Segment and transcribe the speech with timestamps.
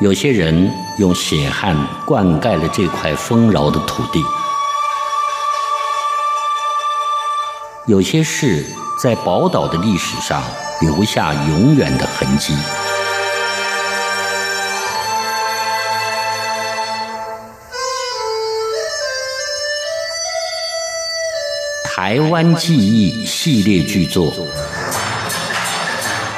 [0.00, 4.24] 有些人用血汗灌溉了这块丰饶的土地，
[7.86, 8.64] 有些事
[9.02, 10.42] 在宝岛的历史上
[10.80, 12.54] 留下永远的痕迹。
[21.84, 24.32] 台湾记忆系列剧作，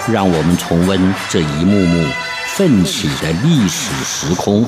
[0.09, 2.13] 让我们重温这一幕幕。
[2.55, 4.63] 奋起的历史时空。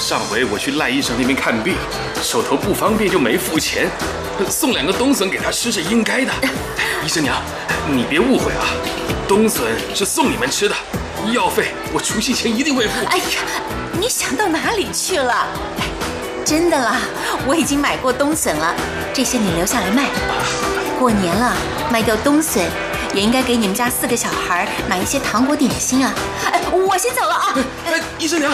[0.00, 1.74] 上回我去赖医生那边看病，
[2.22, 3.90] 手头不方便就没付钱，
[4.48, 6.32] 送两个冬笋给他吃是应该的。
[7.04, 7.42] 医生娘，
[7.90, 8.66] 你别误会啊，
[9.26, 10.76] 冬笋是送你们吃的，
[11.26, 13.04] 医药费我除夕前一定会付。
[13.06, 13.24] 哎呀！
[13.98, 15.46] 你想到哪里去了？
[16.44, 16.96] 真的啦，
[17.46, 18.74] 我已经买过冬笋了，
[19.12, 20.06] 这些你留下来卖。
[20.98, 21.52] 过年了，
[21.90, 22.62] 卖掉冬笋，
[23.14, 26.12] 也应该给你们家四个小孩买一些糖果点心啊。
[26.52, 27.54] 哎，我先走了啊。
[27.86, 28.52] 哎，医生娘，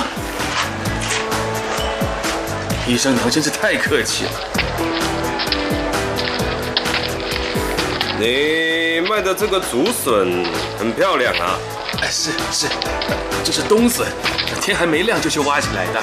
[2.86, 4.30] 医生娘真是太客气了。
[8.18, 10.46] 你卖的这个竹笋
[10.78, 11.58] 很漂亮啊。
[12.00, 12.68] 哎，是是，
[13.44, 14.06] 这是冬笋。
[14.62, 16.00] 天还没亮就去挖起来的，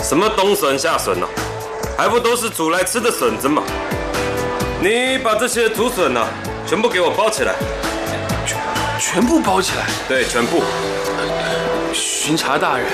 [0.00, 1.26] 什么冬笋夏笋呢？
[1.98, 3.64] 还不都是煮来吃的笋子吗？
[4.80, 6.24] 你把这些竹笋呢，
[6.64, 7.56] 全部给我包起来，
[8.46, 8.56] 全
[9.00, 9.86] 全部包起来。
[10.06, 10.62] 对，全部。
[11.92, 12.86] 巡查大人，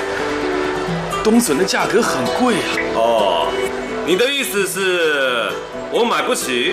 [1.23, 2.73] 冬笋的价格很贵啊。
[2.95, 3.53] 哦，
[4.07, 5.51] 你的意思是
[5.91, 6.73] 我买不起？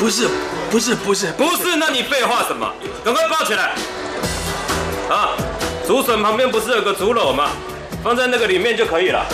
[0.00, 0.26] 不是，
[0.72, 2.68] 不是，不是，不是，那你废话什么？
[3.04, 3.76] 赶快包起来！
[5.08, 5.36] 啊！
[5.88, 7.48] 竹笋旁边不是有个竹篓吗？
[8.04, 9.24] 放在那个里面就可以了。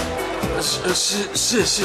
[0.62, 1.82] 是是是是。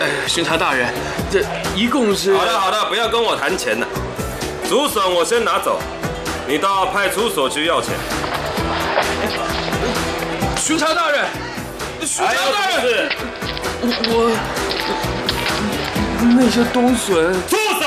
[0.00, 0.88] 哎，巡查大人，
[1.30, 1.44] 这
[1.74, 2.34] 一共是……
[2.34, 3.86] 好的好的，不要跟我谈钱了。
[4.66, 5.78] 竹笋我先拿走，
[6.48, 7.92] 你到派出所去要钱。
[10.56, 11.26] 巡查大人，
[12.00, 13.10] 巡查大人，
[13.82, 14.32] 我我
[16.22, 17.84] 那些冬笋，住手！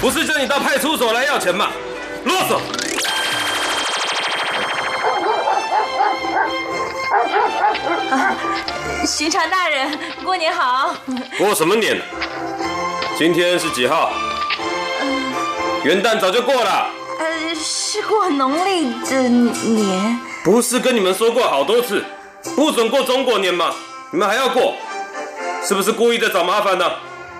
[0.00, 1.68] 不是叫你到派出所来要钱吗？
[2.26, 2.58] 啰嗦！
[8.10, 8.34] 啊，
[9.06, 10.96] 巡查大人，过年好！
[11.38, 12.02] 过什么年？
[13.16, 14.10] 今天是几号？
[15.84, 16.90] 元旦早就过了。
[17.20, 20.18] 呃，是过农历的年。
[20.42, 22.04] 不是跟你们说过好多次，
[22.56, 23.72] 不准过中国年吗？
[24.10, 24.74] 你们还要过？
[25.62, 26.90] 是不是故意在找麻烦呢？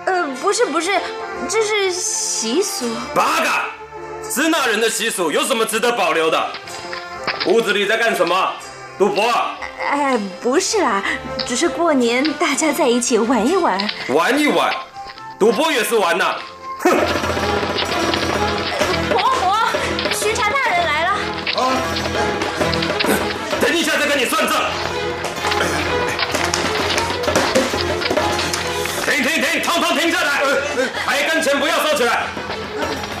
[0.05, 0.97] 呃，不是不是，
[1.49, 2.85] 这是习俗。
[3.13, 3.65] 八嘎！
[4.29, 6.51] 支那人的习俗有什么值得保留的？
[7.47, 8.53] 屋子里在干什么？
[8.97, 9.31] 赌博？
[9.89, 11.03] 哎，不是啦，
[11.45, 13.89] 只是过年大家在一起玩一玩。
[14.09, 14.73] 玩一玩？
[15.39, 16.35] 赌博也是玩呐！
[16.79, 16.97] 哼！
[19.11, 19.57] 婆婆，
[20.11, 21.09] 巡查大人来了。
[21.55, 21.77] 啊！
[23.61, 24.55] 等一下再跟你算账。
[29.05, 30.41] 停停停，统统停下来！
[31.05, 32.23] 还跟钱不要收起来。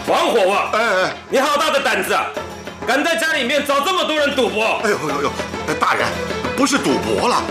[0.07, 0.69] 玩火啊！
[0.71, 2.27] 哎哎，你好大的胆子啊！
[2.87, 4.79] 敢在家里面找这么多人赌博！
[4.81, 5.31] 哎呦呦呦！
[5.77, 6.07] 大人，
[6.55, 7.43] 不是赌博了，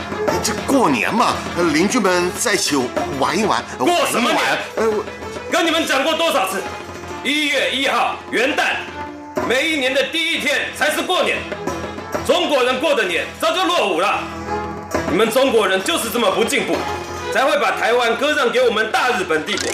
[0.43, 1.35] 这过年嘛，
[1.75, 2.75] 邻居们在一起
[3.19, 3.63] 玩一玩。
[3.79, 4.43] 过什么年？
[4.77, 4.91] 呃，
[5.53, 6.63] 跟你们讲过多少次？
[7.23, 8.77] 一月一号元旦，
[9.47, 11.37] 每一年的第一天才是过年。
[12.27, 14.21] 中国人过的年早就落伍了。
[15.11, 16.75] 你们中国人就是这么不进步，
[17.35, 19.71] 才会把台湾割让给我们大日本帝国。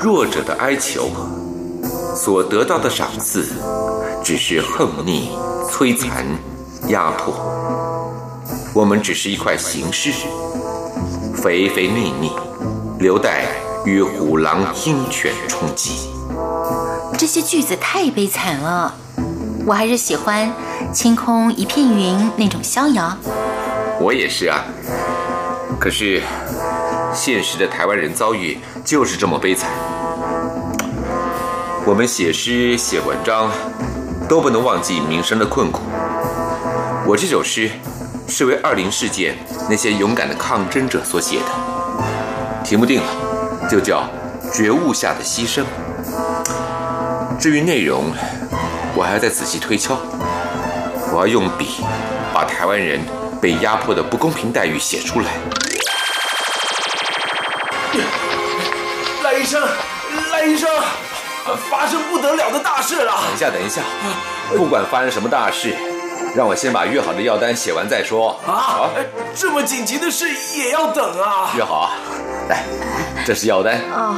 [0.00, 1.10] 弱者的哀求，
[2.14, 3.46] 所得到的赏赐，
[4.22, 5.30] 只是横逆、
[5.68, 6.24] 摧残、
[6.86, 7.34] 压迫。
[8.72, 10.12] 我们只是一块形式，
[11.34, 12.30] 肥肥腻腻，
[13.00, 13.46] 留待
[13.84, 16.08] 与虎狼鹰犬冲击。
[17.18, 18.94] 这些句子太悲惨了。
[19.66, 20.50] 我还是喜欢
[20.94, 23.14] “清空一片云”那种逍遥。
[24.00, 24.64] 我也是啊。
[25.80, 26.22] 可是，
[27.12, 29.68] 现实的台湾人遭遇就是这么悲惨。
[31.88, 33.50] 我们写诗写文章，
[34.28, 35.80] 都不能忘记民生的困苦。
[37.06, 37.70] 我这首诗
[38.28, 39.38] 是为二零事件
[39.70, 41.46] 那些勇敢的抗争者所写的，
[42.62, 43.08] 题目定了，
[43.70, 44.06] 就叫
[44.54, 45.62] 《觉悟下的牺牲》。
[47.40, 48.12] 至于内容，
[48.94, 49.96] 我还要再仔细推敲。
[51.10, 51.82] 我要用笔
[52.34, 53.00] 把台湾人
[53.40, 55.30] 被压迫的不公平待遇写出来。
[59.24, 59.66] 赖医生，
[60.30, 60.68] 赖医生，
[61.56, 63.12] 发生不得了的大事了！
[63.12, 63.82] 等一下，等一下，
[64.56, 65.74] 不管发生什么大事，
[66.34, 68.38] 让我先把约好的药单写完再说。
[68.46, 68.90] 啊，
[69.34, 71.50] 这么紧急的事也要等啊！
[71.56, 71.90] 约好啊，
[72.48, 72.64] 来，
[73.26, 74.16] 这是药单啊，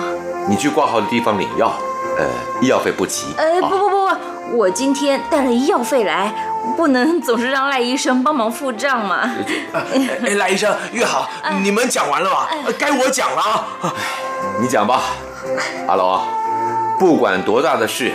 [0.48, 1.72] 你去挂号的地方领药。
[2.18, 2.26] 呃，
[2.60, 3.26] 医药费不齐。
[3.38, 6.34] 呃，不不不不，我今天带了医药费来，
[6.76, 9.30] 不能总是让赖医生帮忙付账嘛。
[9.72, 11.30] 哎，赖医生，约好，
[11.62, 12.48] 你们讲完了吧？
[12.78, 13.94] 该我讲了啊。
[14.60, 15.02] 你讲吧，
[15.86, 16.20] 阿龙，
[17.00, 18.12] 不管多大的事，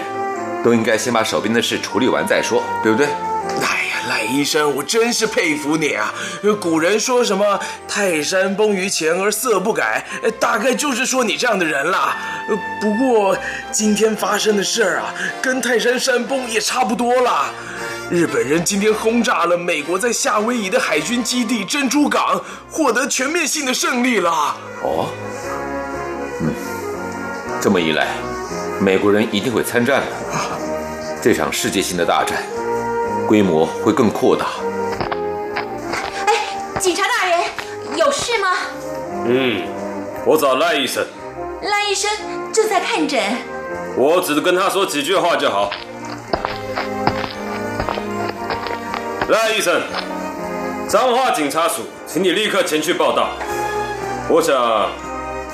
[0.64, 3.08] 都应该先把手边的事处理完再说，对不对？
[3.08, 6.14] 哎呀，赖医生，我真是佩服你啊！
[6.62, 7.60] 古人说什么
[7.90, 10.06] “泰山崩于前而色不改”，
[10.40, 12.16] 大概就是说你这样的人啦。
[12.80, 13.36] 不过
[13.72, 15.12] 今天发生的事儿啊，
[15.42, 17.50] 跟泰山山崩也差不多啦。
[18.12, 22.40] 日本人今天轰炸了美国在夏威夷的海军基地珍珠港，
[22.70, 24.30] 获得全面性的胜利了。
[24.84, 25.10] 哦，
[26.42, 26.54] 嗯，
[27.60, 28.10] 这么一来，
[28.80, 30.07] 美国人一定会参战的。
[31.22, 32.44] 这场世界性的大战。
[33.27, 34.45] 规模会更扩大。
[36.27, 36.33] 哎，
[36.80, 37.39] 警察大人，
[37.95, 38.48] 有事吗？
[39.25, 39.63] 嗯，
[40.24, 41.04] 我找赖医生。
[41.63, 42.12] 赖医生
[42.54, 43.19] 正在看诊。
[43.98, 45.72] 我只是跟他说几句话就好。
[49.30, 49.81] 赖医生，
[50.88, 53.30] 彰化警察署，请你立刻前去报道。
[54.30, 54.92] 我想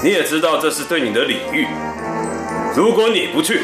[0.03, 1.65] 你也知道这是对你的礼遇。
[2.73, 3.61] 如果你不去，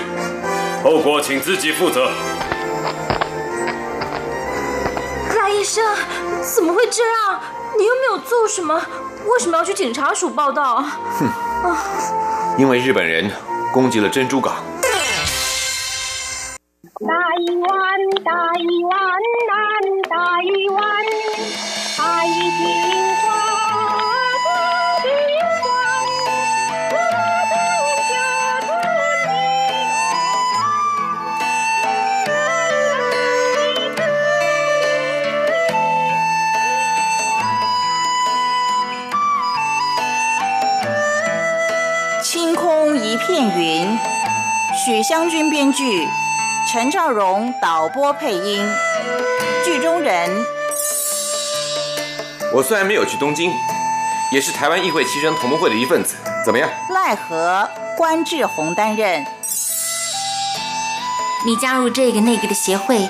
[0.84, 2.12] 后果请自己负责。
[5.36, 5.84] 赖医生，
[6.42, 7.42] 怎么会这样？
[7.78, 10.84] 你又没有做什么，为什么要去警察署报道？
[11.20, 11.30] 哼，
[12.58, 13.32] 因为日本人
[13.72, 14.56] 攻击了珍珠港。
[17.00, 17.70] 大一湾，
[18.26, 19.00] 大一湾，
[44.88, 46.08] 许湘君编剧，
[46.66, 48.66] 陈兆荣导播配音，
[49.66, 50.30] 剧中人。
[52.54, 53.52] 我虽然没有去东京，
[54.32, 56.70] 也是台湾议会齐声同盟会的一份子，怎么样？
[56.90, 59.26] 奈何关志宏担任。
[61.46, 63.10] 你加入这个那个的协会，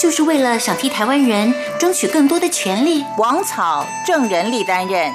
[0.00, 3.04] 就是为了想替台湾人争取更多的权利。
[3.18, 5.12] 王草郑仁利担任。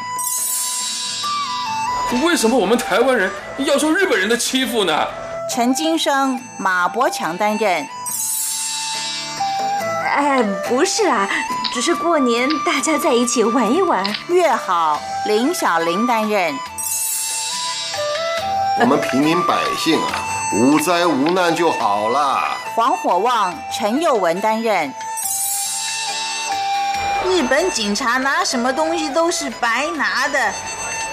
[2.23, 5.07] 为什么我们台湾人要受日本人的欺负呢？
[5.49, 7.87] 陈金生、马伯强担任。
[10.15, 11.29] 哎，不是啦，
[11.73, 14.99] 只是过年大家在一起玩一玩，越好。
[15.25, 16.57] 林小玲担任。
[18.79, 20.23] 我们平民百姓啊，
[20.55, 22.57] 无灾无难就好了。
[22.73, 24.91] 黄火旺、陈佑文担任。
[27.25, 30.51] 日本警察拿什么东西都是白拿的。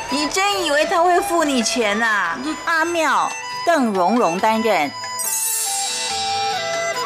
[0.09, 2.37] 你真以为他会付你钱呐？
[2.65, 3.31] 阿妙、
[3.67, 4.91] 邓荣荣担任。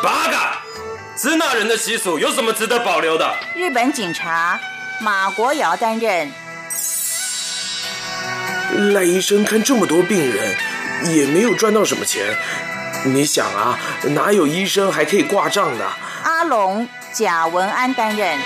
[0.02, 0.60] 八嘎！
[1.16, 3.34] 支那人的习俗有什么值得保留的？
[3.54, 4.58] 日本警察
[5.00, 6.30] 马国尧担任。
[8.92, 10.56] 赖医生看这么多病人，
[11.14, 12.36] 也没有赚到什么钱。
[13.04, 15.86] 你想啊，哪有医生还可以挂账的？
[16.24, 18.38] 阿龙、贾文安担任。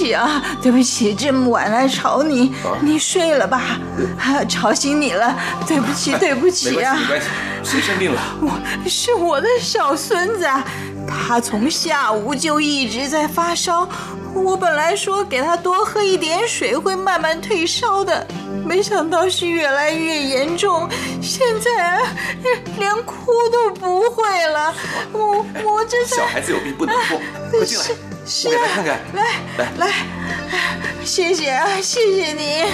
[0.00, 3.78] 起啊，对不起，这么晚来吵你，你睡了吧？
[4.18, 7.08] 啊，吵醒你了，对不起，对不起啊关系，没。
[7.08, 7.26] 关系。
[7.62, 8.18] 谁生病了？
[8.40, 10.64] 我是我的小孙子啊，
[11.06, 13.86] 他从下午就一直在发烧。
[14.32, 18.26] 我本来说给他多喝一点水会慢慢退烧的，
[18.64, 20.88] 没想到是越来越严重，
[21.20, 22.00] 现在啊
[22.78, 24.72] 连哭都不会了。
[25.12, 27.94] 我我这才小孩子有病不能哭，快进来，是
[28.44, 29.00] 我给他看看。
[29.14, 29.24] 来
[29.56, 29.92] 来来，
[31.04, 32.64] 谢谢啊，谢谢你。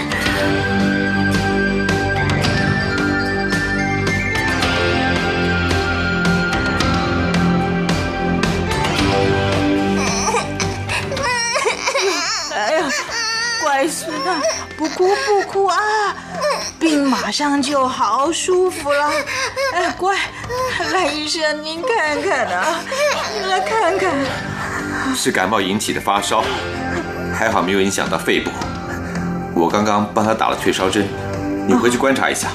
[12.54, 12.88] 哎呀，
[13.62, 14.40] 乖孙啊，
[14.76, 15.78] 不哭不哭啊，
[16.78, 19.10] 病马上就好，舒服了。
[19.72, 20.16] 哎，乖，
[20.92, 22.80] 赖医生您看看啊，
[23.34, 24.14] 您来看看。
[25.14, 26.42] 是感冒引起的发烧，
[27.34, 28.50] 还好没有影响到肺部。
[29.54, 31.06] 我刚刚帮他打了退烧针，
[31.66, 32.48] 你回去观察一下，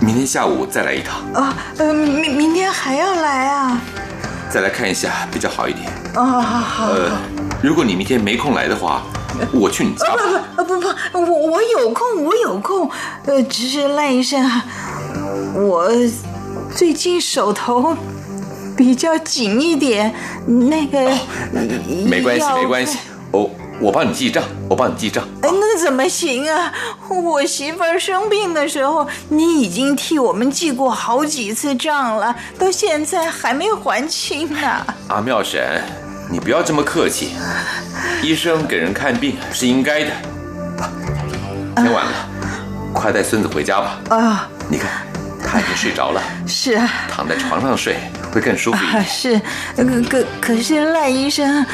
[0.00, 3.80] 明天下午再来一趟，啊，呃，明明天还要来啊？
[4.48, 5.88] 再来看一下比较好一点。
[6.14, 6.86] 哦，好好。
[6.86, 7.10] 呃，
[7.62, 9.02] 如果你明天没空来的话，
[9.52, 10.06] 我去你家。
[10.56, 12.88] 不不不不，我我有空，我有空。
[13.26, 14.64] 呃，只是赖医生啊，
[15.54, 15.90] 我
[16.74, 17.96] 最近手头
[18.76, 20.12] 比较紧一点，
[20.46, 21.10] 那个、
[22.06, 22.98] 没关系，没关系。
[23.32, 25.24] 我，我帮你记账，我帮你记账。
[25.42, 26.72] 哎，那怎么行啊？
[27.08, 34.86] 我媳妇儿生病的时候，你已经替我们记过好几次账了，到现在还没还清呢。
[35.08, 35.82] 阿妙婶，
[36.30, 37.30] 你不要这么客气。
[38.22, 40.10] 医生给人看病是应该的。
[41.76, 42.12] 天晚了，
[42.94, 44.00] 快带孙子回家吧。
[44.08, 44.90] 啊，你看，
[45.44, 46.90] 他已经睡着了，是啊。
[47.10, 47.96] 躺在床上睡
[48.32, 49.04] 会更舒服一啊，点。
[49.04, 49.40] 是，
[49.76, 51.64] 可可可是赖医生，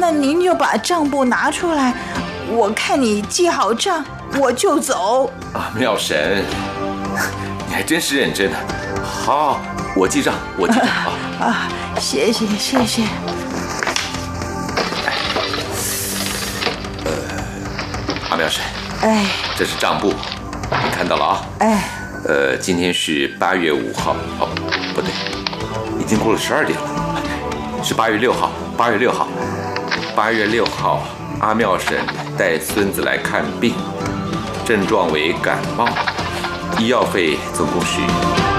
[0.00, 1.92] 那您就把账簿拿出来，
[2.50, 4.04] 我看你记好账，
[4.38, 5.30] 我就走。
[5.52, 6.42] 啊，妙神，
[7.68, 8.56] 你还真是认真的。
[9.02, 9.60] 好，
[9.96, 11.12] 我记账，我记账啊。
[11.40, 11.68] 啊，
[12.00, 13.02] 谢谢谢谢。
[18.30, 18.62] 阿妙婶，
[19.02, 19.24] 哎
[19.56, 20.12] 这是账簿，
[20.70, 21.46] 你看到了啊？
[21.60, 21.84] 哎，
[22.26, 24.48] 呃，今天是八月五号，哦，
[24.94, 25.37] 不对，已
[26.08, 29.28] 已经过了十二点了，是八月六号，八月六号，
[30.16, 31.02] 八月六号，
[31.38, 31.98] 阿妙婶
[32.34, 33.74] 带孙子来看病，
[34.64, 35.86] 症状为感冒，
[36.78, 38.57] 医药费总共是。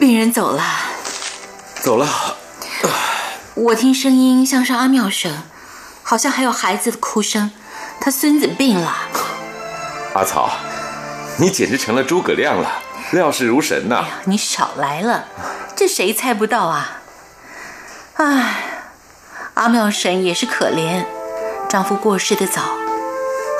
[0.00, 0.64] 病人走了，
[1.82, 2.08] 走了，
[3.54, 5.42] 我听声音像是阿妙声，
[6.02, 7.50] 好像还有孩子的哭声。
[8.00, 8.96] 他孙子病了，
[10.14, 10.52] 阿草，
[11.36, 12.80] 你简直成了诸葛亮了，
[13.12, 15.26] 料事如神呐、你少来了，
[15.76, 17.02] 这谁猜不到啊？
[18.14, 18.54] 唉，
[19.52, 21.04] 阿妙婶也是可怜，
[21.68, 22.62] 丈夫过世的早，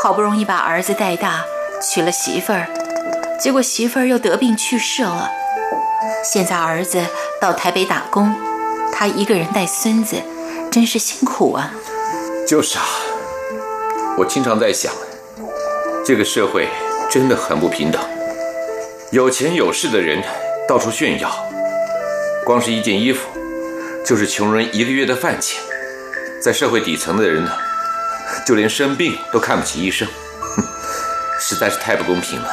[0.03, 1.45] 好不容易把儿子带大，
[1.83, 2.67] 娶了媳妇儿，
[3.39, 5.31] 结果媳妇儿又得病去世了。
[6.25, 7.05] 现在儿子
[7.41, 8.35] 到台北打工，
[8.93, 10.17] 他一个人带孙子，
[10.71, 11.73] 真是辛苦啊。
[12.47, 12.85] 就是啊，
[14.17, 14.93] 我经常在想，
[16.05, 16.69] 这个社会
[17.11, 18.01] 真的很不平等。
[19.11, 20.23] 有钱有势的人
[20.69, 21.31] 到处炫耀，
[22.45, 23.29] 光是一件衣服，
[24.05, 25.61] 就是穷人一个月的饭钱。
[26.43, 27.51] 在社会底层的人呢，
[28.47, 30.09] 就连生病都看不起医生，
[30.57, 30.65] 哼，
[31.39, 32.49] 实在是太不公平了。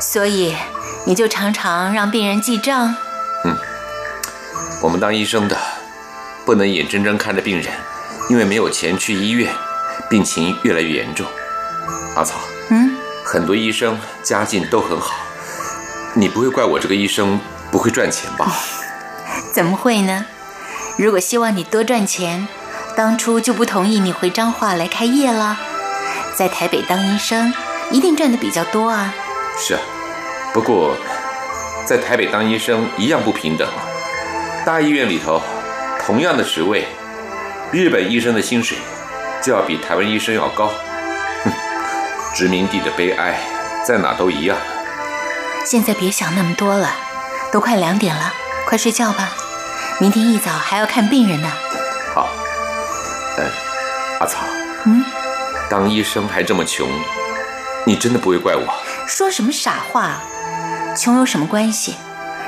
[0.00, 0.54] 所以
[1.04, 2.94] 你就常常让病人记账。
[3.44, 3.56] 嗯
[4.80, 5.56] 我们当医生的，
[6.44, 7.72] 不能眼睁睁看着病人
[8.30, 9.52] 因为没有钱去医院，
[10.08, 11.26] 病情越来越严重。
[12.14, 12.38] 阿草，
[12.70, 15.16] 嗯，很多医生家境都很好，
[16.14, 17.40] 你不会怪我这个医生
[17.72, 18.52] 不会赚钱吧？
[19.52, 20.26] 怎么会呢？
[20.96, 22.46] 如果希望你多赚钱，
[22.96, 25.58] 当初就不同意你回彰化来开业了。
[26.36, 27.52] 在台北当医生，
[27.90, 29.12] 一定赚的比较多啊。
[29.58, 29.80] 是啊，
[30.52, 30.96] 不过
[31.84, 33.68] 在台北当医生一样不平等。
[34.64, 35.40] 大医院里头，
[36.04, 36.86] 同样的职位，
[37.72, 38.76] 日本医生的薪水
[39.42, 40.70] 就要比台湾医生要高。
[41.44, 41.52] 哼，
[42.34, 43.38] 殖民地的悲哀
[43.86, 44.56] 在哪都一样。
[45.64, 46.90] 现在别想那么多了，
[47.52, 48.32] 都快两点了，
[48.66, 49.30] 快睡觉吧。
[50.00, 51.50] 明天一早还要看病人呢。
[52.14, 52.28] 好，
[53.36, 53.44] 呃，
[54.20, 54.44] 阿草，
[54.84, 55.04] 嗯，
[55.70, 56.88] 当医生还这么穷，
[57.84, 58.66] 你真的不会怪我？
[59.06, 60.20] 说什么傻话？
[60.96, 61.94] 穷有什么关系？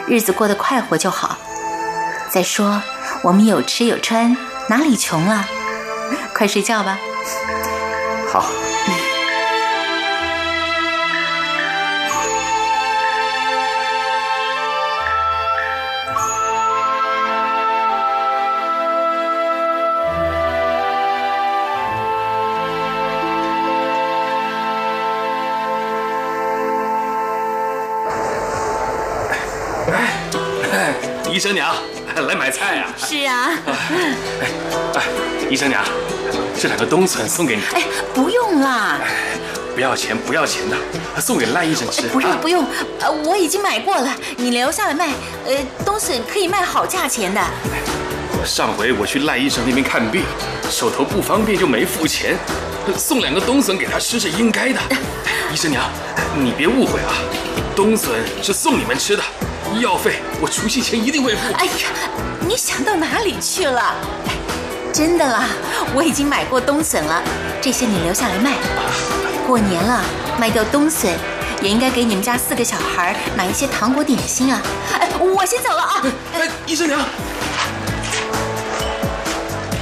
[0.06, 1.38] 日子过得快活就好。
[2.30, 2.82] 再说
[3.22, 4.36] 我们有吃有穿，
[4.68, 5.44] 哪里穷了？
[6.34, 6.98] 快睡觉吧。
[8.32, 8.69] 好。
[31.40, 31.74] 哎，医生娘，
[32.28, 33.50] 来买菜啊、是啊，
[34.92, 35.02] 哎，
[35.48, 35.82] 医生娘，
[36.60, 37.82] 这两个冬笋送给你，哎，
[38.12, 38.98] 不用啦，
[39.74, 40.76] 不要钱，不要钱的，
[41.18, 42.02] 送给赖医生吃。
[42.08, 42.38] 不用啊。
[42.42, 42.66] 不用，
[43.00, 45.14] 呃，我已经买过了，你留下来卖，
[45.46, 47.40] 呃，冬笋可以卖好价钱的。
[48.44, 50.22] 上回我去赖医生那边看病，
[50.70, 52.36] 手头不方便就没付钱，
[52.98, 54.80] 送两个冬笋给他吃是应该的。
[55.50, 55.90] 医生娘，
[56.36, 57.14] 你别误会啊，
[57.74, 58.10] 冬笋
[58.42, 59.22] 是送你们吃的，
[59.72, 61.52] 医药费我除夕前一定会付。
[61.54, 61.72] 哎呀，
[62.46, 63.80] 你想到哪里去了？
[64.26, 64.32] 哎
[64.92, 65.44] 真的啦，
[65.94, 67.22] 我已经买过冬笋了，
[67.62, 68.56] 这些你留下来卖。
[69.46, 70.02] 过年了，
[70.36, 71.12] 卖掉冬笋，
[71.62, 74.60] 也应该给你们家四个小孩买一些糖果点心啊。
[74.98, 76.02] 哎，我先走了啊。
[76.34, 77.00] 哎，医生娘，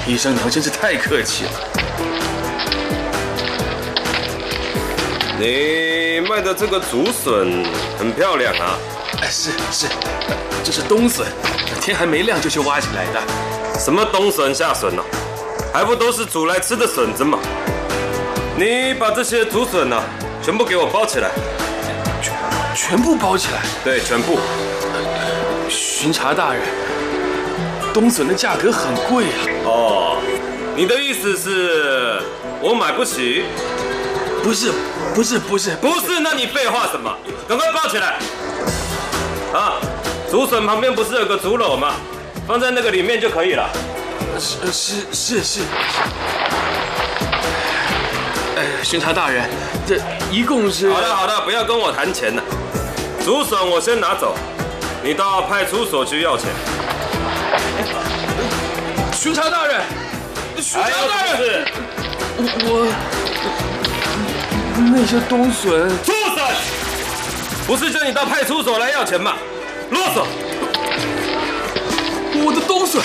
[0.06, 1.50] 医生娘真是太客气了。
[5.38, 7.64] 你卖的这个竹笋
[7.98, 8.97] 很漂亮啊，哎，
[9.30, 9.86] 是是，
[10.64, 11.26] 这是冬笋，
[11.80, 13.20] 天还没亮就去挖起来的。
[13.78, 15.02] 什么冬笋夏笋呢、
[15.72, 17.38] 还不都是煮来吃的笋子吗？
[18.56, 20.02] 你把这些竹笋呢、
[20.42, 21.30] 全部给我包起来。
[22.22, 22.34] 全
[22.74, 23.60] 全部包起来。
[23.84, 24.38] 对，全部。
[25.68, 26.62] 巡查大人，
[27.92, 29.38] 冬笋的价格很贵啊。
[29.64, 30.16] 哦，
[30.74, 32.20] 你的意思是
[32.60, 33.44] 我买不起？
[34.42, 34.72] 不是，
[35.14, 36.20] 不是，不是，不是？
[36.20, 37.14] 那你废话什么？
[37.48, 38.18] 赶快包起来！
[39.54, 39.80] 啊，
[40.30, 41.94] 竹笋旁边不是有个竹篓吗？
[42.46, 43.68] 放在那个里面就可以了。
[44.38, 45.60] 是是是是。
[48.56, 49.48] 哎，巡查大人，
[49.86, 50.90] 这一共是……
[50.92, 52.42] 好的好的，不要跟我谈钱了。
[53.24, 54.34] 竹笋我先拿走，
[55.02, 56.48] 你到派出所去要钱。
[59.12, 59.82] 巡查大人，
[60.56, 61.66] 巡查大人？
[62.38, 62.86] 我
[64.92, 65.90] 那些冬笋！
[67.68, 69.34] 不是叫你到派出所来要钱吗？
[69.90, 70.24] 啰嗦！
[72.42, 72.98] 我的东西，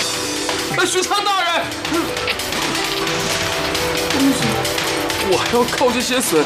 [0.78, 1.62] 哎，巡查大人，
[4.10, 4.38] 东西，
[5.30, 6.42] 我还要靠这些笋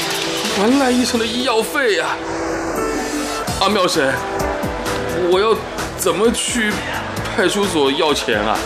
[0.57, 2.07] 还赖医生的医药费呀、
[3.61, 4.13] 阿妙神，
[5.31, 5.57] 我要
[5.97, 6.73] 怎么去
[7.37, 8.59] 派出所要钱啊？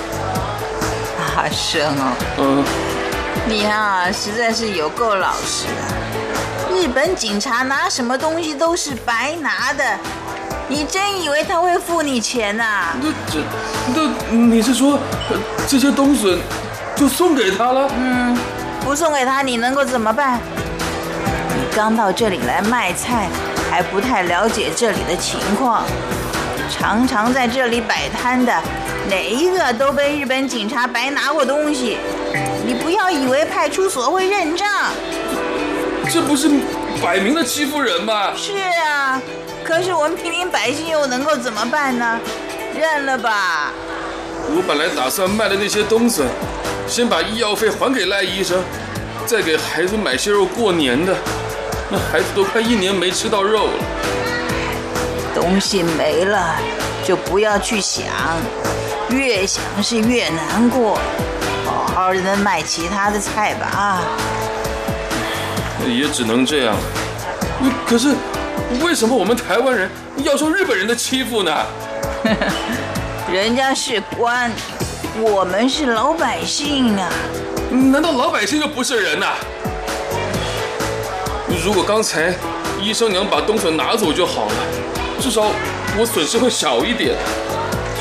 [1.36, 2.64] 阿生啊，嗯，
[3.46, 5.91] 你啊，实在是有够老实啊！
[6.74, 9.84] 日本警察拿什么东西都是白拿的，
[10.68, 13.38] 你真以为他会付你钱呐、那这
[13.94, 14.98] 那你是说
[15.30, 15.36] 呃
[15.68, 16.38] 这些冬笋
[16.96, 17.90] 就送给他了？
[17.96, 18.36] 嗯，
[18.84, 20.40] 不送给他，你能够怎么办？
[21.54, 23.28] 你刚到这里来卖菜，
[23.70, 25.84] 还不太了解这里的情况，
[26.70, 28.52] 常常在这里摆摊的，
[29.10, 31.98] 哪一个都被日本警察白拿过东西。
[32.64, 34.68] 你不要以为派出所会认账。
[36.10, 36.50] 这不是
[37.02, 38.32] 摆明了欺负人吗？
[38.36, 38.52] 是
[38.86, 39.20] 啊，
[39.64, 42.18] 可是我们平民百姓又能够怎么办呢？
[42.78, 43.72] 认了吧。
[44.54, 46.22] 我本来打算卖的那些东西，
[46.86, 48.62] 先把医药费还给赖医生，
[49.24, 51.16] 再给孩子买些肉过年的。
[51.90, 53.72] 那孩子都快一年没吃到肉了。
[55.34, 56.56] 东西没了，
[57.04, 58.04] 就不要去想，
[59.08, 60.98] 越想是越难过。
[61.64, 64.02] 好好的卖其他的菜吧啊！
[65.88, 66.76] 也只能这样。
[67.86, 68.14] 可是，
[68.82, 69.88] 为什么我们台湾人
[70.24, 71.52] 要受日本人的欺负呢？
[73.32, 74.50] 人家是官，
[75.20, 77.10] 我们是老百姓啊。
[77.70, 79.26] 难道老百姓就不是人呐、
[81.64, 82.34] 如果刚才
[82.80, 84.54] 医生娘把冬笋拿走就好了，
[85.20, 85.46] 至少
[85.98, 87.16] 我损失会少一点。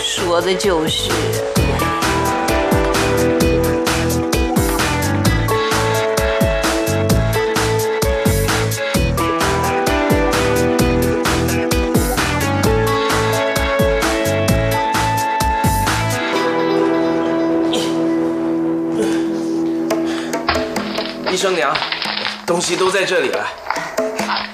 [0.03, 1.09] 说的就是。
[21.41, 21.75] 生娘，
[22.45, 23.43] 东西都在这里了。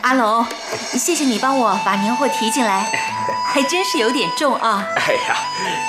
[0.04, 0.46] 阿龙，
[0.94, 2.90] 谢谢你帮我把年货提进来，
[3.46, 4.88] 还真是有点重啊。
[4.96, 5.36] 哎呀，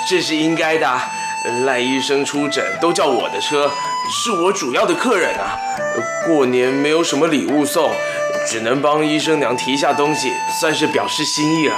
[0.09, 1.09] 这是应该的啊。
[1.63, 3.71] 赖医生出诊都叫我的车，
[4.11, 5.55] 是我主要的客人啊。
[6.27, 7.89] 过年没有什么礼物送，
[8.45, 11.77] 只能帮医生娘提一下东西，算是表示心意了。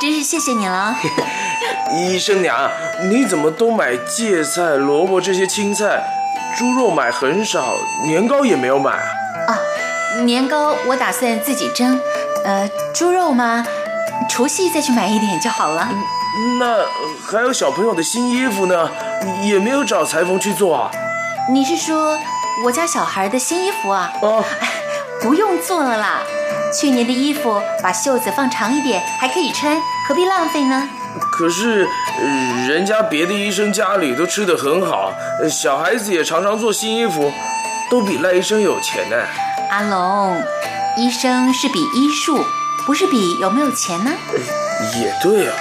[0.00, 0.96] 真是谢谢你了。
[1.92, 2.70] 医生娘，
[3.10, 6.02] 你怎么都买芥菜、萝卜这些青菜，
[6.56, 9.08] 猪肉买很少，年糕也没有买啊？
[9.48, 9.58] 啊，
[10.24, 11.98] 年糕我打算自己蒸，
[12.44, 13.66] 呃，猪肉嘛，
[14.28, 15.88] 除夕再去买一点就好了。
[16.58, 16.84] 那
[17.26, 18.90] 还有小朋友的新衣服呢，
[19.42, 20.90] 也没有找裁缝去做啊？
[21.48, 22.18] 你是说
[22.64, 24.12] 我家小孩的新衣服啊？
[24.20, 24.44] 哦，
[25.20, 26.20] 不用做了啦。
[26.72, 30.88] 去年的衣服把袖子放长一点，还可以穿，何必浪费呢？
[31.30, 31.86] 可是，
[32.68, 35.12] 人家别的医生家里都吃得很好，
[35.50, 37.32] 小孩子也常常做新衣服，
[37.90, 39.16] 都比赖医生有钱呢。
[39.70, 40.42] 阿龙，
[40.96, 42.44] 医生是比医术，
[42.86, 44.10] 不是比有没有钱呢？
[44.98, 45.54] 也对啊，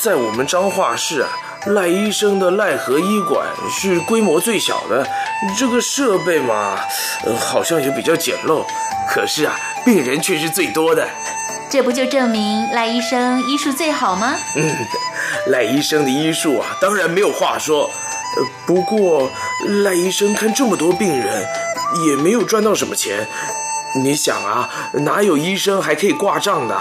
[0.00, 1.28] 在我们彰化市啊，
[1.66, 5.06] 赖医生的赖和医馆是规模最小的，
[5.58, 6.78] 这个设备嘛，
[7.38, 8.64] 好像也比较简陋。
[9.08, 11.06] 可是啊，病人却是最多的。
[11.72, 14.34] 这不就证明赖医生医术最好吗？
[14.56, 14.76] 嗯，
[15.48, 17.88] 赖医生的医术啊，当然没有话说。
[18.36, 19.30] 呃，不过
[19.82, 21.46] 赖医生看这么多病人，
[22.06, 23.26] 也没有赚到什么钱。
[24.04, 24.68] 你想啊，
[25.04, 26.78] 哪有医生还可以挂账的？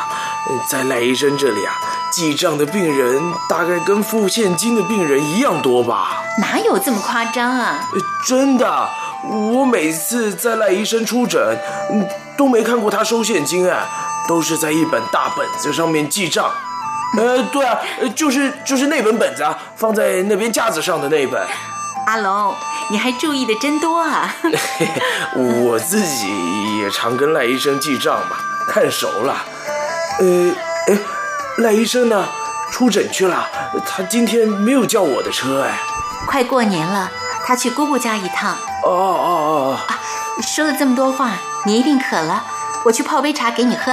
[0.69, 1.73] 在赖医生这里啊，
[2.11, 6.21] 记账的病人大概跟付现金的病人一样多吧？
[6.41, 7.87] 哪有这么夸张啊？
[8.27, 8.89] 真的，
[9.23, 11.57] 我每次在赖医生出诊，
[12.37, 13.87] 都没看过他收现金啊。
[14.27, 16.49] 都是在一本大本子上面记账，
[17.17, 17.77] 呃，对啊，
[18.15, 21.45] 就是就是那本本子啊，放在那边架子上的那本。
[22.07, 22.55] 阿龙，
[22.89, 24.33] 你还注意的真多啊！
[25.35, 29.35] 我自己也常跟赖医生记账嘛，看熟了。
[30.19, 30.55] 呃，
[30.87, 30.97] 哎，
[31.57, 32.27] 赖医生呢？
[32.71, 33.45] 出诊去了，
[33.85, 35.77] 他今天没有叫我的车哎。
[36.25, 37.11] 快过年了，
[37.45, 38.55] 他去姑姑家一趟。
[38.83, 39.77] 哦哦哦！
[39.89, 39.99] 啊，
[40.41, 41.33] 说了这么多话，
[41.65, 42.43] 你一定渴了。
[42.83, 43.91] 我去泡杯茶给你喝。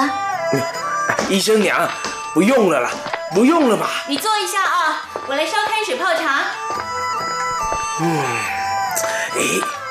[1.29, 1.89] 医生娘，
[2.33, 2.91] 不用了啦，
[3.35, 3.91] 不用了吧？
[4.07, 6.41] 你坐一下啊，我来烧开水泡茶。
[8.01, 8.19] 嗯，
[9.35, 9.41] 哎，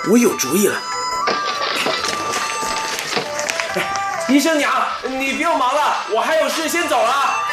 [0.09, 0.75] 我有主意了。
[4.27, 4.71] 医生娘，
[5.03, 7.46] 你不用忙了，我还有事，先走了。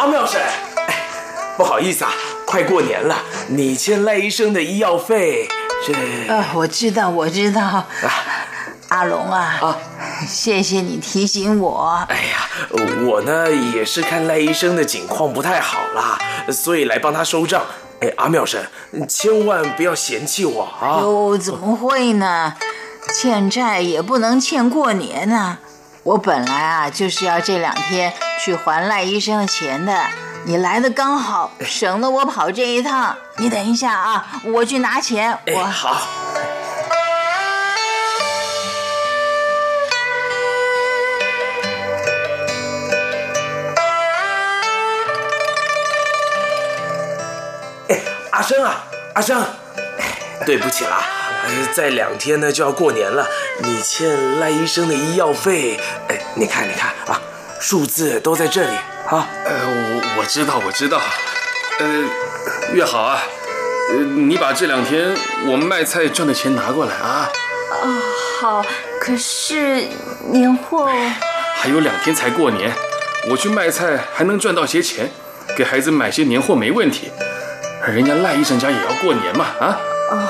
[0.00, 0.40] 阿妙婶，
[1.58, 2.10] 不好意思啊，
[2.46, 5.46] 快过年了，你欠赖医生的医药费，
[5.86, 6.32] 这……
[6.32, 7.60] 啊，我知道，我知道。
[7.62, 7.86] 啊，
[8.88, 9.76] 阿龙啊，啊，
[10.26, 12.02] 谢谢你提醒我。
[12.08, 12.48] 哎呀，
[13.04, 16.18] 我呢也是看赖医生的景况不太好啦，
[16.50, 17.60] 所以来帮他收账。
[18.00, 18.66] 哎，阿妙婶，
[19.06, 20.96] 千万不要嫌弃我啊！
[21.02, 22.54] 哟，怎么会呢？
[23.14, 25.58] 欠债也不能欠过年呐。
[26.02, 30.06] 我本来啊就是要这两天去还赖医生的钱的，
[30.44, 33.14] 你来的刚好，省得我跑这一趟。
[33.36, 35.38] 你等一下啊，我去拿钱。
[35.54, 36.00] 我好。
[47.90, 48.84] 哎，阿生啊，
[49.14, 49.44] 阿生，
[50.46, 51.19] 对不起啦。
[51.72, 53.26] 再两天呢就要过年了，
[53.62, 57.20] 你欠赖医生的医药费，哎，你看你看啊，
[57.60, 59.26] 数字都在这里啊。
[59.44, 61.00] 呃，我我知道我知道，
[61.78, 62.04] 呃，
[62.74, 63.22] 月好啊，
[63.90, 65.14] 呃，你把这两天
[65.46, 67.30] 我们卖菜赚的钱拿过来啊。
[67.82, 68.00] 哦，
[68.40, 68.66] 好，
[69.00, 69.84] 可是
[70.32, 70.90] 年货
[71.56, 72.72] 还有两天才过年，
[73.30, 75.10] 我去卖菜还能赚到些钱，
[75.56, 77.10] 给孩子买些年货没问题。
[77.86, 79.80] 人家赖医生家也要过年嘛，啊。
[80.10, 80.28] 哦。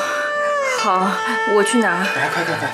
[0.82, 1.10] 好，
[1.54, 1.98] 我去拿。
[2.16, 2.70] 哎，快快快！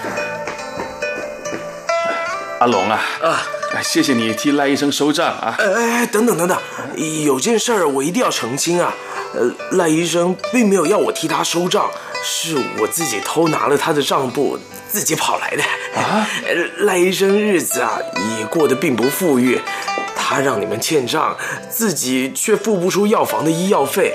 [2.60, 3.42] 阿龙啊，啊，
[3.82, 5.56] 谢谢你替赖医生收账啊。
[5.58, 6.56] 哎哎，等等等等，
[7.24, 8.94] 有件事儿我一定要澄清啊。
[9.34, 11.90] 呃，赖医生并没有要我替他收账，
[12.22, 14.56] 是我自己偷拿了他的账簿，
[14.88, 15.64] 自己跑来的。
[16.00, 16.28] 啊，
[16.86, 17.98] 赖医生日子啊
[18.38, 19.60] 也过得并不富裕，
[20.14, 21.36] 他让你们欠账，
[21.68, 24.14] 自己却付不出药房的医药费。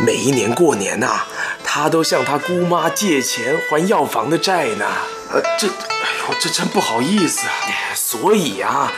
[0.00, 1.22] 每一年过年呐。
[1.68, 4.86] 他都向他姑妈借钱还药房的债呢，
[5.30, 7.52] 呃，这，哎呦，这真不好意思啊。
[7.94, 8.90] 所以啊，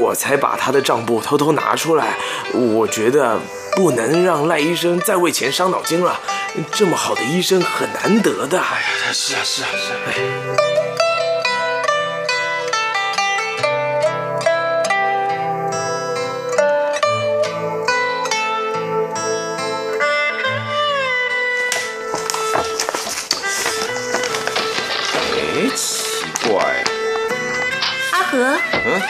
[0.00, 2.16] 我才把他的账簿偷偷拿出来。
[2.54, 3.38] 我觉得
[3.76, 6.18] 不能让赖医生再为钱伤脑筋了，
[6.72, 8.58] 这么好的医生很难得的。
[8.58, 9.98] 哎呀，是啊，是啊，是啊。
[10.16, 10.56] 嗯，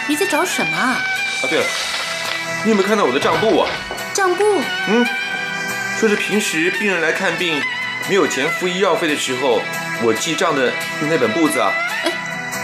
[0.09, 1.03] 你在找什么啊？
[1.43, 1.67] 啊，对了，
[2.65, 3.71] 你有没有看到我的账簿啊？
[4.13, 4.61] 账簿？
[4.89, 5.07] 嗯，
[5.99, 7.63] 说是平时病人来看病，
[8.09, 9.63] 没有钱付医药费的时候，
[10.03, 11.73] 我记账的那本簿子啊，
[12.05, 12.13] 哎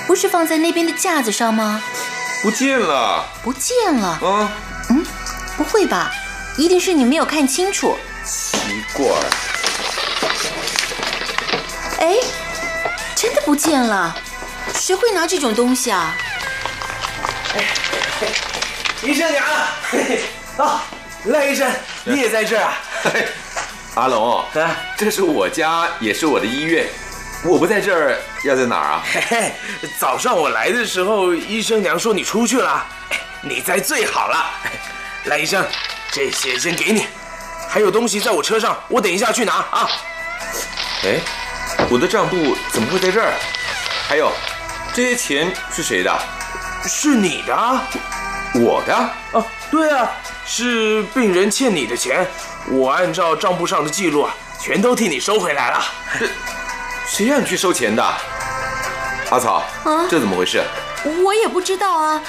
[0.07, 1.83] 不是放在那边的架子上吗？
[2.43, 3.25] 不见了。
[3.43, 4.09] 不见了。
[4.09, 4.53] 啊，
[4.91, 5.05] 嗯，
[5.57, 6.11] 不会吧？
[6.57, 7.97] 一定是你没有看清楚。
[8.25, 8.59] 奇
[8.95, 9.07] 怪。
[11.99, 12.15] 哎，
[13.15, 14.17] 真的不见了，
[14.75, 16.17] 谁会拿这种东西啊？
[19.03, 19.45] 医生娘，
[20.57, 20.83] 啊，
[21.25, 21.71] 赖医生，
[22.05, 22.79] 你也在这儿啊？
[23.95, 26.87] 阿龙，啊，这是我家，也是我的医院。
[27.45, 29.03] 我不在这儿，要在哪儿啊？
[29.13, 29.53] 嘿嘿，
[29.99, 32.85] 早上我来的时候，医生娘说你出去了，
[33.41, 34.51] 你在最好了。
[35.25, 35.65] 赖医生，
[36.11, 37.07] 这些先给你，
[37.69, 39.89] 还有东西在我车上，我等一下去拿啊。
[41.05, 41.21] 哎，
[41.89, 43.33] 我的账簿怎么会在这儿？
[44.09, 44.33] 还有，
[44.93, 46.38] 这些钱是谁的？
[46.89, 47.87] 是你的啊？
[48.55, 48.95] 我的？
[48.95, 50.11] 啊，对啊，
[50.47, 52.27] 是病人欠你的钱，
[52.71, 55.85] 我按照账簿上的记录啊，全都替你收回来了。
[57.07, 58.03] 谁让你去收钱的？
[59.31, 60.63] 阿草，啊这怎么回事？
[61.23, 62.21] 我也不知道啊。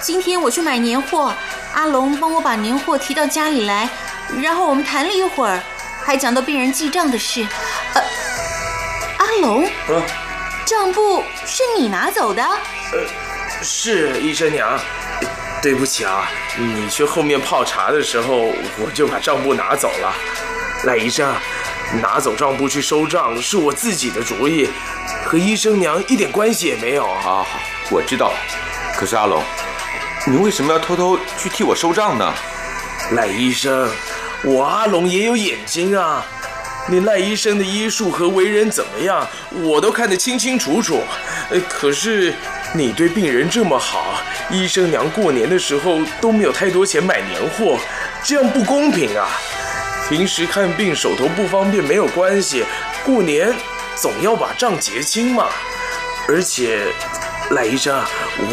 [0.00, 1.34] 今天我去买年货，
[1.74, 3.88] 阿龙帮我把年货提到家里来，
[4.40, 5.60] 然后我们谈了一会儿，
[6.04, 7.44] 还讲到病人记账的事。
[7.94, 8.02] 呃，
[9.18, 10.02] 阿龙，啊，
[10.64, 12.42] 账簿是你拿走的？
[13.62, 14.78] 是医生娘，
[15.60, 20.14] 对不起啊，你去后面泡茶的时候，我就把账簿拿走了。
[20.84, 21.34] 赖医生，
[22.00, 24.68] 拿走账簿去收账是我自己的主意，
[25.24, 27.20] 和医生娘一点关系也没有啊。
[27.20, 28.32] 好好，我知道。
[28.96, 29.42] 可是阿龙，
[30.26, 32.32] 你为什么要偷偷去替我收账呢？
[33.12, 33.90] 赖医生，
[34.44, 36.24] 我阿龙也有眼睛啊。
[36.90, 41.02] 你赖医生的医术和为人怎么样，我都看得清清楚楚。
[41.50, 42.32] 呃，可是
[42.74, 47.78] 你对病人这么好，医生娘过年的时候都没有太多钱买年货，
[48.22, 49.26] 这样不公平啊！
[50.08, 52.64] 平时看病手头不方便没有关系，
[53.04, 53.54] 过年
[53.96, 55.46] 总要把账结清嘛。
[56.28, 56.92] 而且，
[57.50, 58.04] 赖医生，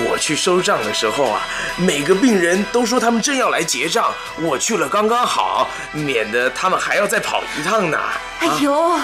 [0.08, 1.42] 我去收账的时候啊，
[1.78, 8.00] 每个病人都说他们正要来结账，我去了刚刚好，免得他们还要再跑一趟呢。
[8.40, 8.98] 哎呦，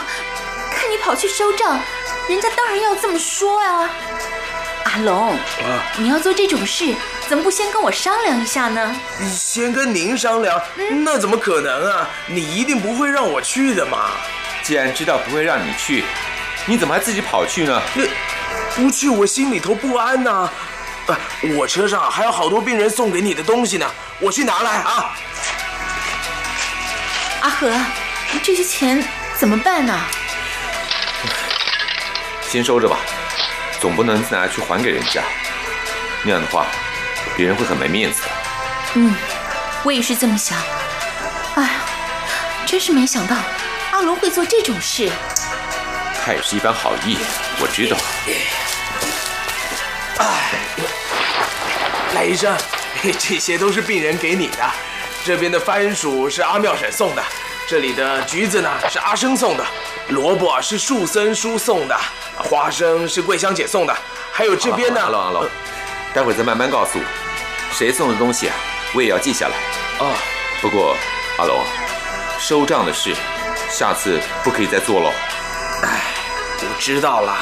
[0.71, 1.78] 看你跑去收账，
[2.30, 3.89] 人家当然要这么说啊。
[4.86, 5.38] 阿龙，啊，
[5.98, 6.94] 你要做这种事，
[7.28, 8.96] 怎么不先跟我商量一下呢？
[9.30, 10.62] 先跟您商量，
[11.04, 12.10] 那怎么可能啊？
[12.28, 14.12] 你一定不会让我去的嘛。
[14.63, 16.04] 既然知道不会让你去，
[16.65, 17.82] 你怎么还自己跑去呢？
[18.76, 20.50] 不去我心里头不安呐、
[21.08, 21.20] 啊。
[21.56, 23.86] 我车上还有好多病人送给你的东西呢，
[24.20, 25.15] 我去拿来啊。
[27.41, 27.72] 阿和，
[28.44, 29.04] 这些钱
[29.38, 30.00] 怎么办呢？
[32.48, 32.98] 先收着吧，
[33.82, 35.24] 总不能拿去还给人家。
[36.24, 36.67] 那样的话，
[37.36, 38.28] 别人会很没面子的。
[38.94, 39.15] 嗯，
[39.84, 40.56] 我也是这么想。
[41.56, 41.70] 哎呀，
[42.65, 43.36] 真是没想到
[43.91, 45.10] 阿龙会做这种事。
[46.24, 47.17] 他也是一番好意，
[47.60, 47.98] 我知道。
[50.20, 50.28] 哎
[52.13, 52.56] 赖医生，
[53.17, 54.58] 这些都是病人给你的。
[55.26, 57.24] 这边的番薯是阿妙婶送的，
[57.67, 59.65] 这里的橘子呢是阿生送的，
[60.10, 62.00] 萝卜是树森叔送的，
[62.41, 63.95] 花生是桂香姐送的，
[64.32, 65.01] 还有这边呢。
[65.01, 65.47] 阿龙阿龙，
[66.13, 67.04] 待会儿再慢慢告诉我，
[67.73, 68.56] 谁送的东西啊，
[68.93, 69.56] 我也要记下来。
[69.99, 70.13] 哦，
[70.62, 70.95] 不过
[71.38, 71.63] 阿龙，
[72.39, 73.15] 收账的事，
[73.69, 75.13] 下次不可以再做喽。
[75.84, 76.01] 哎，
[76.60, 77.38] 我知道了。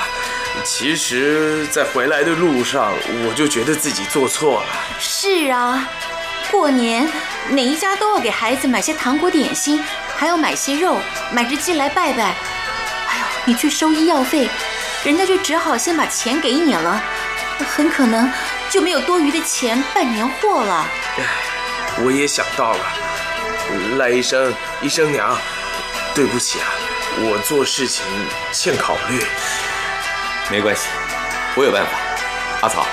[0.64, 2.92] 其实，在回来的路上，
[3.26, 4.68] 我就觉得自己做错了。
[5.00, 5.88] 是啊，
[6.52, 7.10] 过年
[7.50, 9.82] 每一家都要给孩子买些糖果点心，
[10.18, 10.98] 还要买些肉，
[11.32, 12.24] 买只鸡来拜拜。
[13.08, 14.50] 哎呦，你去收医药费，
[15.04, 17.02] 人家就只好先把钱给你了，
[17.70, 18.30] 很可能
[18.70, 20.86] 就没有多余的钱办年货了。
[21.18, 21.24] 唉，
[22.04, 22.86] 我也想到了，
[23.98, 25.38] 赖医生、医生娘，
[26.14, 26.68] 对不起啊，
[27.22, 28.06] 我做事情
[28.52, 29.24] 欠考虑。
[30.52, 30.90] 没关系，
[31.56, 31.92] 我有办法。
[32.62, 32.86] 阿草，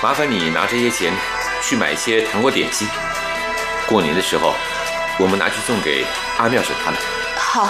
[0.00, 1.12] 麻烦你拿这些钱
[1.60, 2.86] 去买一些糖果点心，
[3.84, 4.54] 过年的时候
[5.18, 6.06] 我们拿去送给
[6.38, 7.00] 阿妙婶他们。
[7.36, 7.68] 好，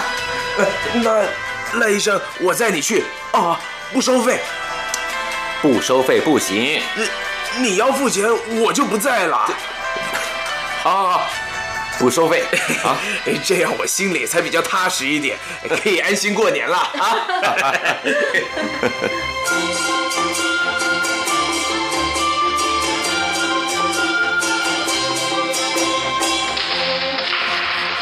[0.59, 0.65] 呃，
[1.01, 3.59] 那赖医生，我载你去啊，
[3.93, 4.39] 不收费。
[5.61, 6.79] 不收费不行。
[6.95, 7.09] 你
[7.59, 8.25] 你要付钱，
[8.61, 9.49] 我就不在了。
[10.83, 11.27] 好好好，
[11.99, 12.43] 不收费
[12.85, 12.95] 啊，
[13.43, 15.37] 这样我心里才比较踏实一点，
[15.83, 17.17] 可以安心过年了啊。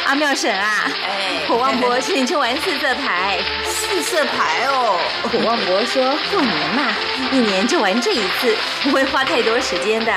[0.06, 3.40] 阿妙婶啊，哎火旺伯请你去玩四色牌。
[3.66, 6.96] 四色牌哦，火旺伯说过年嘛，
[7.32, 10.14] 一年就玩这一次，不会花太多时间的。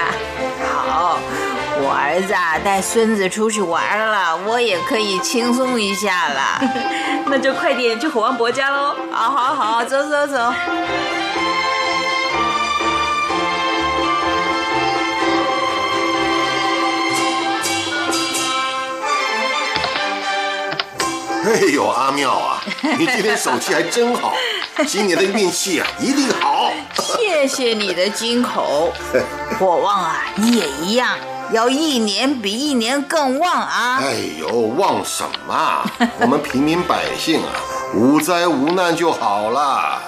[0.91, 1.19] 好，
[1.81, 6.61] 我儿子啊带孙子出去玩了，我也可以轻松一下了。
[7.27, 8.95] 那就快点去火旺伯家喽！
[9.11, 10.53] 好好好，走走走。
[21.49, 22.63] 哎呦，阿妙啊，
[22.99, 24.35] 你今天手气还真好，
[24.87, 26.71] 今年的运气啊一定好。
[26.93, 28.93] 谢谢你的金口，
[29.59, 31.17] 我旺啊，你也一样，
[31.51, 33.99] 要一年比一年更旺啊！
[34.03, 35.91] 哎呦，旺什么？
[36.21, 37.49] 我们平民百姓啊，
[37.97, 39.61] 无灾无难就好了。
[39.63, 40.03] 啊，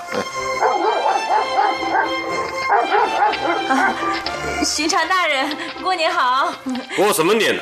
[4.63, 6.53] 巡查大人，过年好！
[6.95, 7.59] 过什么年？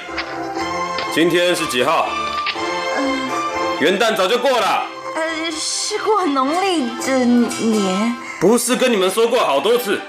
[1.14, 2.08] 今天是几号？
[3.80, 4.86] 元旦早就过了。
[5.14, 8.16] 呃，是过农历的年。
[8.40, 10.00] 不是跟你们说过好多次，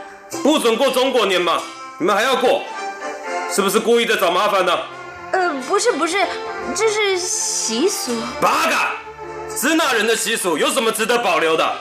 [0.44, 1.62] 不准过中国年吗？
[2.00, 2.64] 你们还要过，
[3.52, 4.78] 是不是故意的找麻烦呢？
[5.32, 6.26] 呃，不是不是，
[6.76, 8.12] 这是习俗。
[8.42, 8.92] 八嘎！
[9.56, 11.76] 支那人的习俗有什么值得保留的？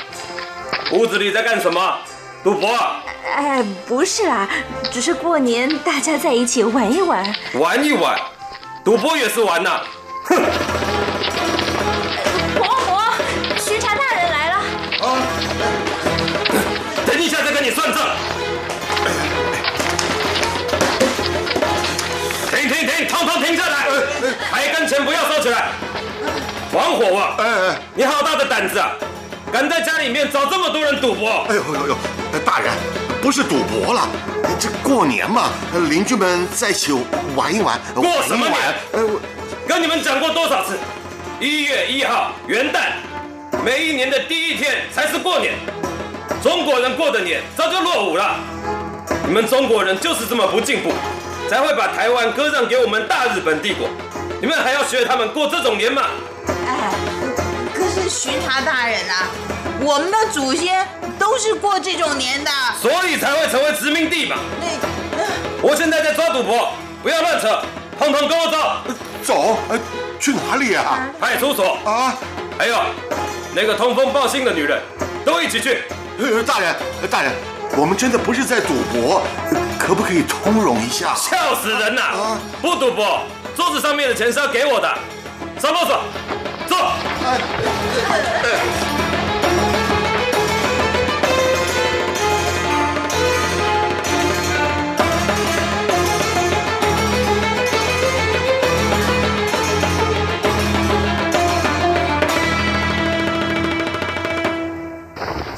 [0.93, 1.97] 屋子里在干什么？
[2.45, 2.69] 赌博？
[3.35, 4.49] 哎，不是啦，
[4.91, 7.35] 只是过年大家在一起玩一玩。
[7.55, 8.19] 玩一玩？
[8.85, 9.81] 赌博也是玩呐！
[10.25, 10.37] 哼！
[23.19, 23.87] 停停下来！
[24.51, 25.69] 还跟钱不要收起来！
[26.73, 28.93] 防火啊，哎哎，你好大的胆子啊！
[29.53, 31.47] 敢在家里面找这么多人赌博？
[31.49, 31.97] 哎呦呦呦！
[32.45, 32.71] 大人，
[33.23, 34.07] 不是赌博了，
[34.59, 35.51] 这过年嘛，
[35.89, 36.93] 邻居们在一起
[37.35, 37.81] 玩一玩。
[37.95, 38.59] 过什么年？
[38.93, 39.09] 呃，
[39.67, 40.79] 跟你们讲过多少次？
[41.41, 45.55] 一月一号元旦，每一年的第一天才是过年。
[46.43, 48.37] 中国人过的年早就落伍了。
[49.27, 50.93] 你们中国人就是这么不进步，
[51.49, 53.89] 才会把台湾割让给我们大日本帝国。
[54.41, 56.03] 你们还要学他们过这种年吗？
[56.67, 56.93] 哎，
[57.75, 59.27] 可是巡查大人啊，
[59.81, 60.87] 我们的祖先
[61.19, 64.37] 都是过这种年的，所以才会成为殖民地嘛。
[64.61, 65.25] 那，
[65.67, 67.63] 我现在在抓赌博，不要乱扯，
[67.99, 68.59] 统统跟我走。
[69.25, 69.59] 走？
[70.21, 71.09] 去哪里啊？
[71.21, 72.17] 派出所啊！
[72.59, 72.77] 还有
[73.55, 74.81] 那个通风报信的女人，
[75.25, 75.83] 都一起去。
[76.47, 76.75] 大人，
[77.09, 77.33] 大人，
[77.77, 79.23] 我们真的不是在赌博，
[79.89, 81.15] 可不可以通融一下？
[81.15, 82.03] 笑死人了！
[82.03, 83.23] 啊、不赌博，
[83.57, 84.99] 桌子上面的钱是要给我的。
[85.59, 85.99] 少啰嗦，
[86.69, 86.77] 走。
[87.25, 87.41] 哎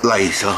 [0.05, 0.55] 赖医生，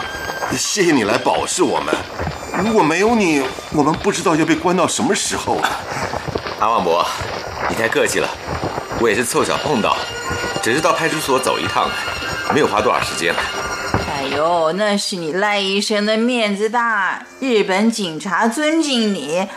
[0.52, 2.21] 谢谢你来保释我们。
[2.58, 5.70] 如果没有你，我们不知道要被关到什么时候了。
[6.60, 7.04] 阿旺伯，
[7.68, 8.28] 你太客气了，
[9.00, 9.96] 我也是凑巧碰到，
[10.62, 11.90] 只是到派出所走一趟，
[12.52, 13.34] 没有花多少时间。
[14.08, 19.48] 哎呦，那是你赖医生的面子大，日本警察尊敬你。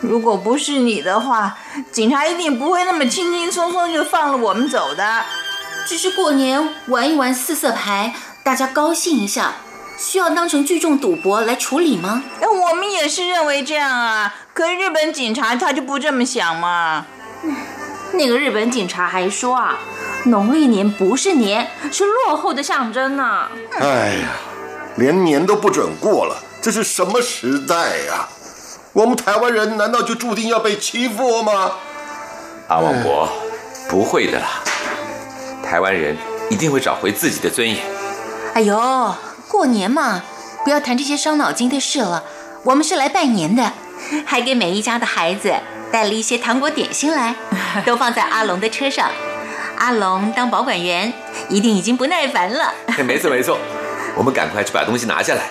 [0.00, 1.56] 如果不是你的话，
[1.90, 5.22] 警察一定不会那么轻轻松松就放了我们走的。
[5.86, 8.14] 只是过年玩一玩四色牌。
[8.42, 9.54] 大家高兴一下，
[9.96, 12.22] 需要当成聚众赌博来处理吗？
[12.40, 14.34] 哎，我们也是认为这样啊。
[14.52, 17.06] 可日本警察他就不这么想嘛。
[18.12, 19.78] 那个日本警察还说啊，
[20.26, 23.48] 农历年不是年，是落后的象征呢。
[23.78, 24.28] 哎呀，
[24.96, 28.28] 连年都不准过了，这是什么时代呀？
[28.92, 31.72] 我们台湾人难道就注定要被欺负吗？
[32.68, 33.28] 阿旺伯，
[33.88, 34.62] 不会的啦，
[35.64, 36.16] 台湾人
[36.48, 37.84] 一定会找回自己的尊严。
[38.54, 39.14] 哎呦，
[39.54, 40.20] 过年嘛，
[40.64, 42.24] 不要谈这些伤脑筋的事了。
[42.64, 43.72] 我们是来拜年的，
[44.26, 45.54] 还给每一家的孩子
[45.92, 47.36] 带了一些糖果点心来，
[47.86, 49.08] 都放在阿龙的车上。
[49.78, 51.12] 阿龙当保管员，
[51.48, 52.74] 一定已经不耐烦了。
[53.06, 53.56] 没错没错，
[54.16, 55.44] 我们赶快去把东西拿下来，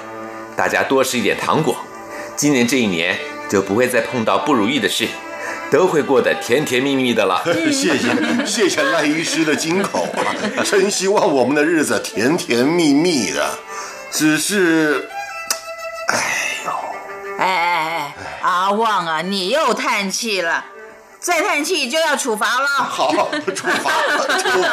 [0.57, 1.73] 大家多吃一点糖果，
[2.35, 3.17] 今年这一年
[3.49, 5.07] 就不会再碰到不如意的事。
[5.71, 7.41] 都会过得甜甜蜜蜜的了。
[7.71, 7.97] 谢谢
[8.45, 10.61] 谢谢赖医师的金口啊！
[10.63, 13.57] 真希望我们的日子甜甜蜜蜜的。
[14.13, 15.09] 只是，
[16.07, 16.17] 哎
[16.65, 16.71] 呦，
[17.39, 17.53] 哎哎
[17.89, 20.65] 哎，阿旺啊，你又叹气了，
[21.19, 22.67] 再叹气就要处罚了。
[22.67, 23.11] 好，
[23.55, 23.89] 处罚，
[24.37, 24.69] 处罚。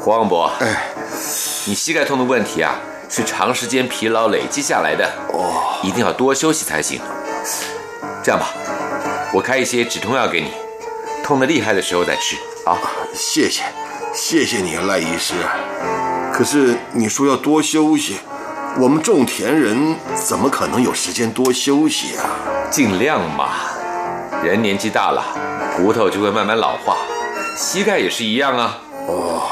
[0.00, 0.88] 胡旺伯，哎，
[1.66, 2.74] 你膝盖痛的问题啊，
[3.08, 7.00] 是长时间疲劳累积下来的，哦，一定要多休息才行。
[8.24, 8.48] 这样吧，
[9.36, 10.50] 我开一些止痛药给你，
[11.22, 12.36] 痛的厉害的时候再吃。
[12.64, 12.72] 啊，
[13.12, 13.64] 谢谢，
[14.14, 15.34] 谢谢你，赖医师。
[16.32, 18.16] 可是你说要多休息，
[18.78, 22.24] 我们种田人怎么可能有时间多休息啊？
[22.70, 23.50] 尽量嘛。
[24.42, 25.22] 人年纪大了，
[25.76, 26.96] 骨头就会慢慢老化，
[27.54, 28.78] 膝盖也是一样啊。
[29.06, 29.42] 哦，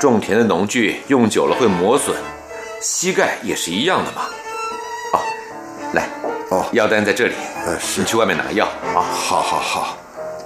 [0.00, 2.16] 种田的农具用久了会磨损，
[2.82, 4.22] 膝盖也是一样的嘛。
[5.12, 5.20] 哦，
[5.92, 6.08] 来，
[6.54, 7.34] 哦，药单在这里，
[7.66, 9.02] 呃，是你去外面拿药啊。
[9.02, 9.96] 好好好。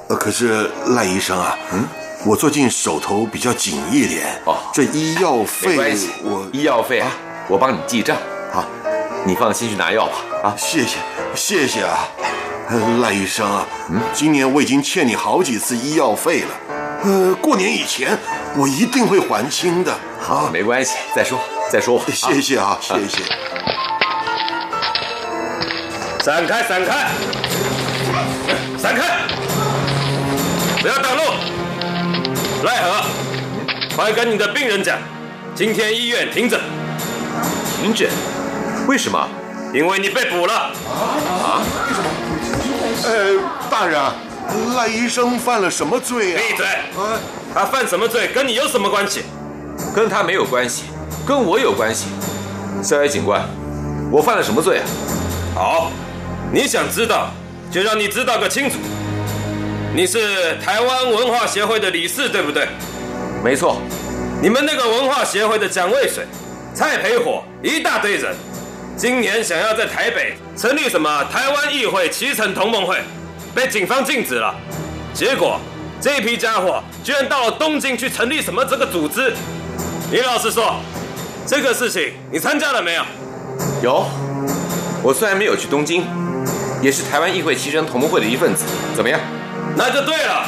[0.09, 1.85] 呃，可是赖医生啊，嗯，
[2.25, 4.41] 我最近手头比较紧一点。
[4.47, 7.13] 哦，这医药费没关系，我医药费啊，
[7.47, 8.17] 我帮你记账
[8.55, 8.65] 啊。
[9.27, 10.15] 你放心去拿药吧。
[10.45, 10.97] 啊，谢谢
[11.35, 12.09] 谢谢啊，
[12.71, 16.49] 呃赖医生啊，嗯，今年我已经欠你好几次医药费了，
[17.05, 18.19] 呃，过年以前
[18.57, 19.95] 我一定会还清的。
[20.19, 21.39] 好，没关系，再说
[21.71, 22.05] 再说吧。
[22.09, 23.48] 谢谢啊，谢谢。
[26.29, 27.09] 闪开，闪开，
[28.77, 29.23] 闪开！
[30.79, 31.23] 不要挡路！
[32.65, 33.07] 赖和，
[33.97, 34.99] 快跟你的病人讲，
[35.55, 36.61] 今天医院停诊。
[37.81, 38.11] 停诊？
[38.87, 39.27] 为什么？
[39.73, 40.55] 因为你被捕了。
[40.55, 41.63] 啊？
[41.89, 42.11] 为什么？
[43.09, 43.99] 呃，大人，
[44.77, 46.43] 赖医生犯了什么罪啊？
[46.47, 46.67] 闭嘴！
[47.55, 49.23] 他犯什么罪跟你有什么关系？
[49.97, 50.83] 跟他没有关系，
[51.27, 52.09] 跟我有关系。
[52.83, 53.49] 肖野警官，
[54.13, 54.85] 我犯了什么罪啊？
[55.55, 55.91] 好，
[56.51, 57.31] 你想知道，
[57.71, 58.79] 就让你知道个清楚。
[59.95, 62.67] 你是台湾文化协会的理事，对不对？
[63.45, 63.83] 没错。
[64.41, 66.25] 你们那个文化协会的蒋渭水、
[66.73, 68.35] 蔡培火一大堆人，
[68.97, 72.99] 今年想要在台北成立什么台湾议会七城同盟会，
[73.55, 74.55] 被警方禁止了。
[75.13, 75.61] 结果
[76.01, 79.35] 这批家伙居然到了东京去成立什么这个组织。
[80.11, 80.77] 你老实说，
[81.47, 83.03] 这个事情你参加了没有？
[83.83, 84.07] 有。
[85.01, 86.05] 我虽然没有去东京，
[86.81, 88.65] 也是台湾议会七城同盟会的一份子。
[88.95, 89.21] 怎么样？
[89.77, 90.47] 那就对了。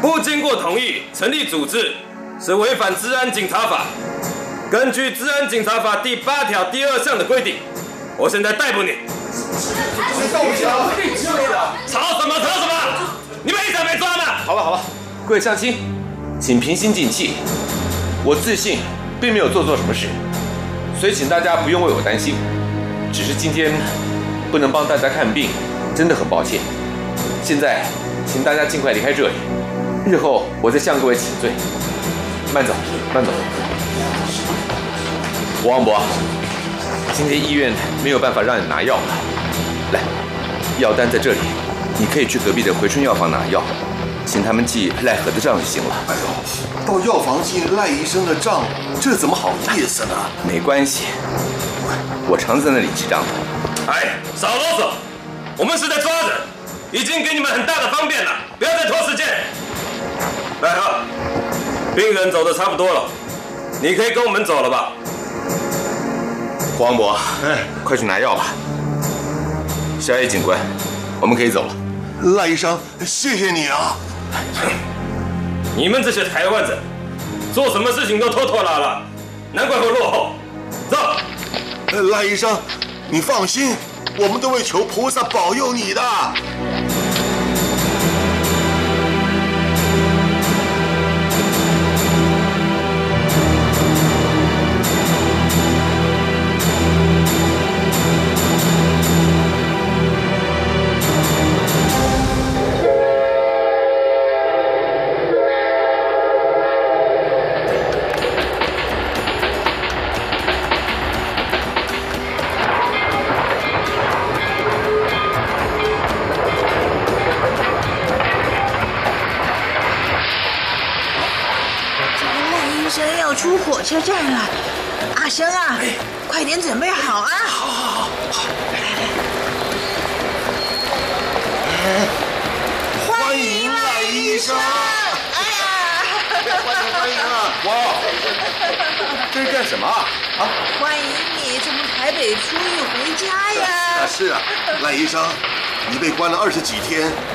[0.00, 1.94] 不经过同意成立组织，
[2.40, 3.86] 是违反治安警察法。
[4.70, 7.56] 根据治安警察法第八条第二项的规定，
[8.16, 8.92] 我现在逮捕你。
[11.86, 12.74] 吵什么吵什么？
[13.42, 14.22] 你们一直没抓呢？
[14.44, 14.80] 好了好了，
[15.26, 15.78] 各位乡亲，
[16.38, 17.34] 请平心静气。
[18.24, 18.80] 我自信
[19.20, 20.08] 并没有做错什么事，
[21.00, 22.34] 所以请大家不用为我担心。
[23.12, 23.72] 只是今天
[24.50, 25.50] 不能帮大家看病，
[25.94, 26.60] 真的很抱歉。
[27.42, 27.84] 现在，
[28.26, 29.34] 请大家尽快离开这里，
[30.06, 31.50] 日后我再向各位请罪。
[32.54, 32.72] 慢走，
[33.14, 33.30] 慢走。
[35.64, 36.00] 王博，
[37.14, 37.72] 今天医院
[38.02, 39.14] 没有办法让你拿药了。
[39.92, 40.00] 来，
[40.78, 41.38] 药单在这里，
[41.98, 43.62] 你可以去隔壁的回春药房拿药，
[44.24, 45.94] 请他们记赖和的账就行了。
[46.08, 46.20] 哎呦，
[46.86, 48.64] 到药房记赖医生的账，
[48.98, 50.14] 这怎么好意思呢？
[50.46, 51.04] 没关系，
[52.28, 53.57] 我常在那里记账的。
[53.88, 54.90] 哎，少啰嗦，
[55.56, 56.30] 我们是在抓人，
[56.92, 59.26] 已经给你们很大的方便了，不要再拖时间。
[60.60, 61.00] 来哈，
[61.96, 63.08] 病人走的差不多了，
[63.80, 64.92] 你可以跟我们走了吧？
[66.76, 68.48] 黄伯，哎，快去拿药吧。
[69.98, 70.58] 小野警官，
[71.18, 71.74] 我们可以走了。
[72.36, 73.96] 赖医生，谢谢你啊！
[75.74, 76.78] 你们这些台湾人，
[77.54, 79.02] 做什么事情都拖拖拉拉，
[79.50, 80.34] 难怪会落后。
[80.90, 80.98] 走。
[82.10, 82.54] 赖医生，
[83.10, 83.74] 你放心，
[84.18, 86.02] 我们都会求菩萨保佑你的。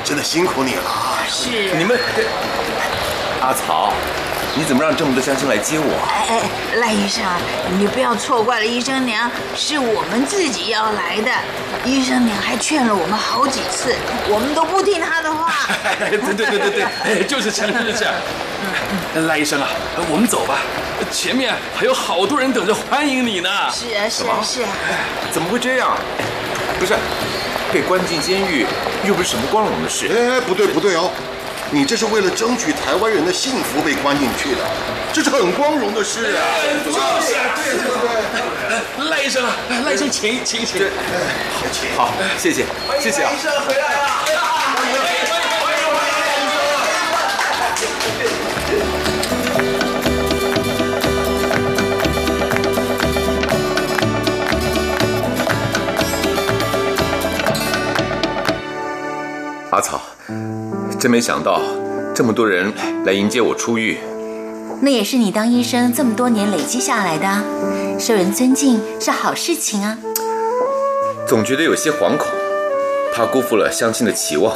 [0.04, 1.24] 真的辛苦你了啊！
[1.28, 1.98] 是，你们
[3.42, 3.94] 阿草。
[4.56, 5.90] 你怎么让这么多乡亲来接我？
[6.08, 6.42] 哎哎，
[6.76, 7.24] 赖医生，
[7.80, 11.32] 你不要错怪了医生娘，是我们自己要来的。
[11.84, 13.96] 医生娘还劝了我们好几次，
[14.30, 15.52] 我们都不听她的话。
[15.98, 18.14] 对对对对对，哎，就是这样，就是这样。
[19.26, 19.68] 赖医生啊，
[20.12, 20.60] 我们走吧，
[21.12, 23.50] 前面还有好多人等着欢迎你呢。
[23.72, 24.70] 是啊，是啊，是啊。
[25.32, 25.98] 怎么会这样？
[26.80, 26.94] 不是，
[27.74, 28.66] 被关进监狱
[29.04, 30.08] 又不是什么光荣的事。
[30.08, 31.10] 哎，不对不对哦。
[31.72, 34.62] 你这是为了争取台湾人的幸福被关进去的，
[35.12, 36.40] 这是很光荣的事啊！
[36.86, 37.00] 就是
[37.34, 39.10] 啊，对对对。
[39.10, 39.44] 赖医生，
[39.84, 40.86] 赖医生，请请请。
[41.58, 41.90] 好，请。
[41.98, 42.66] 好，谢谢，
[43.00, 43.32] 谢谢啊。
[43.34, 44.43] 医生回来了。
[59.74, 60.00] 阿草，
[61.00, 61.60] 真没想到
[62.14, 62.72] 这么多人
[63.06, 63.98] 来迎接我出狱。
[64.82, 69.98] 那也是你当医生这么多年累积下来的，受人尊敬是好事情啊。
[71.28, 72.28] 总觉得有些惶恐，
[73.16, 74.56] 怕辜负了乡亲的期望。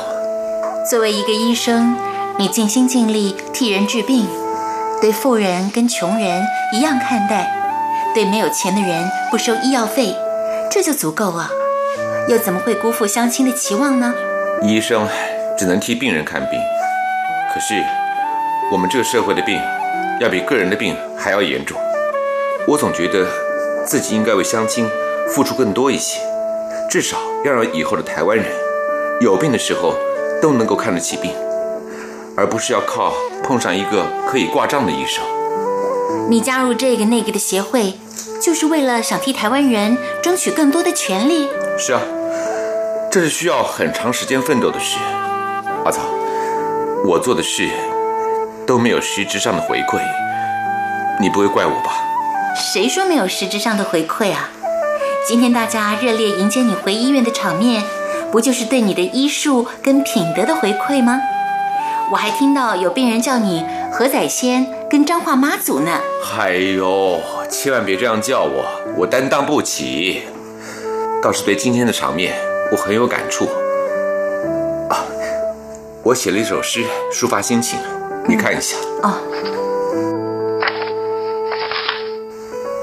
[0.87, 1.97] 作为一个医生，
[2.37, 4.27] 你尽心尽力替人治病，
[5.01, 6.43] 对富人跟穷人
[6.75, 7.51] 一样看待，
[8.13, 10.15] 对没有钱的人不收医药费，
[10.69, 11.49] 这就足够了。
[12.27, 14.13] 又怎么会辜负乡亲的期望呢？
[14.63, 15.07] 医生
[15.57, 16.59] 只能替病人看病，
[17.53, 17.75] 可是
[18.71, 19.59] 我们这个社会的病，
[20.19, 21.77] 要比个人的病还要严重。
[22.67, 23.27] 我总觉得
[23.85, 24.89] 自己应该为乡亲
[25.29, 26.19] 付出更多一些，
[26.89, 28.45] 至少要让以后的台湾人
[29.21, 29.95] 有病的时候
[30.41, 31.31] 都能够看得起病，
[32.35, 35.23] 而不是要靠碰上一个可以挂账的医生。
[36.29, 37.93] 你加入这个那个的协会，
[38.41, 41.47] 就是为了想替台湾人争取更多的权利。
[41.77, 42.01] 是啊。
[43.09, 44.97] 这是需要很长时间奋斗的事，
[45.85, 46.01] 阿草，
[47.05, 47.69] 我做的事
[48.65, 49.99] 都没有实质上的回馈，
[51.19, 52.03] 你不会怪我吧？
[52.55, 54.49] 谁说没有实质上的回馈啊？
[55.25, 57.81] 今天大家热烈迎接你回医院的场面，
[58.31, 61.19] 不就是对你的医术跟品德的回馈吗？
[62.11, 65.99] 我还听到有病人叫你何仔仙跟张化妈祖呢。
[66.37, 68.65] 哎呦，千万别这样叫我，
[68.97, 70.23] 我担当不起。
[71.23, 72.35] 倒是对今天的场面。
[72.71, 73.45] 我很有感触
[74.89, 75.05] 啊！
[76.03, 77.79] 我写了一首诗抒发心情，
[78.27, 78.75] 你看一下。
[79.03, 79.17] 哦。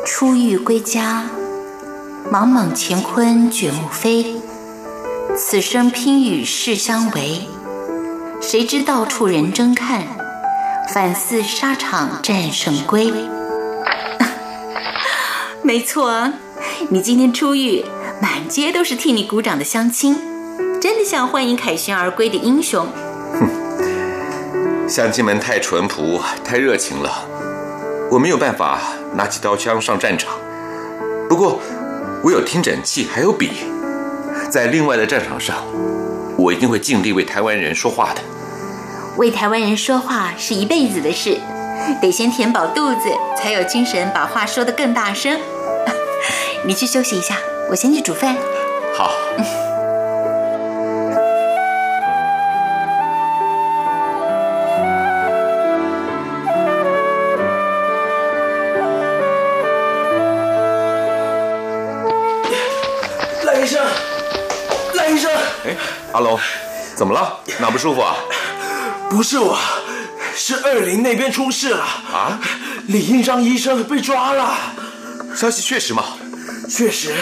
[0.07, 1.25] 出狱归家，
[2.31, 4.37] 莽莽乾坤卷木飞。
[5.37, 7.43] 此生拼与世相违，
[8.41, 10.05] 谁知到处人争看，
[10.93, 13.13] 反似沙场战胜归。
[15.63, 16.33] 没错，
[16.89, 17.85] 你今天出狱。
[18.25, 20.17] 满街都是替你鼓掌的乡亲，
[20.81, 22.89] 真的像欢迎凯旋而归的英雄。
[23.35, 27.29] 哼，乡亲们太淳朴、太热情了，
[28.11, 28.81] 我没有办法
[29.13, 30.33] 拿起刀枪上战场。
[31.29, 31.61] 不过，
[32.23, 33.51] 我有听诊器，还有笔，
[34.51, 35.57] 在另外的战场上，
[36.39, 38.23] 我一定会尽力为台湾人说话的。
[39.19, 41.39] 为台湾人说话是一辈子的事，
[42.01, 43.01] 得先填饱肚子，
[43.37, 45.39] 才有精神把话说得更大声。
[46.65, 47.37] 你去休息一下。
[47.71, 48.37] 我先去煮饭。
[48.97, 49.11] 好。
[63.45, 63.85] 赖医生，
[64.95, 65.31] 赖医生。
[65.67, 65.77] 哎，
[66.13, 66.39] 阿龙，
[66.95, 67.41] 怎么了？
[67.59, 68.17] 哪不舒服啊？
[69.11, 69.59] 不是我，
[70.35, 71.83] 是二林那边出事了。
[71.83, 72.39] 啊？
[72.87, 74.55] 李应章医生被抓了。
[75.35, 76.05] 消息确实吗？
[76.69, 77.15] 确实，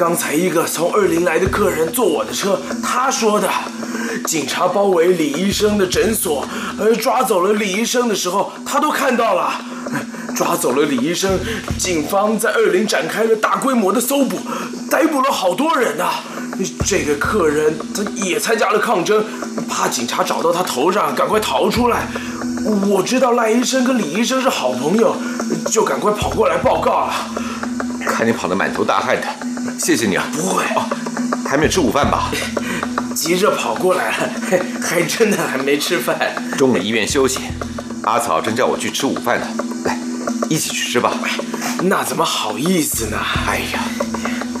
[0.00, 3.46] 刚才一个从二零来的客人坐我的车，他说的，
[4.24, 6.42] 警察包围李医生的诊所，
[6.80, 9.52] 而抓走了李医生的时候，他都看到了。
[10.34, 11.38] 抓走了李医生，
[11.78, 14.38] 警方在二零展开了大规模的搜捕，
[14.90, 16.08] 逮捕了好多人呐。
[16.86, 19.22] 这个客人他也参加了抗争，
[19.68, 22.06] 怕警察找到他头上，赶快逃出来。
[22.88, 25.14] 我知道赖医生跟李医生是好朋友，
[25.70, 27.12] 就赶快跑过来报告了。
[28.06, 29.26] 看你跑得满头大汗的，
[29.82, 30.28] 谢谢你啊！
[30.30, 30.84] 不会哦，
[31.48, 32.30] 还没有吃午饭吧？
[33.14, 34.30] 急着跑过来了，
[34.78, 36.18] 还真的还没吃饭。
[36.58, 37.40] 中了医院休息，
[38.02, 39.46] 阿草正叫我去吃午饭呢。
[39.86, 39.98] 来，
[40.50, 41.14] 一起去吃吧。
[41.84, 43.16] 那怎么好意思呢？
[43.48, 43.80] 哎呀，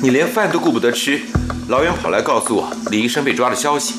[0.00, 1.20] 你连饭都顾不得吃，
[1.68, 3.96] 老远跑来告诉我李医生被抓的消息，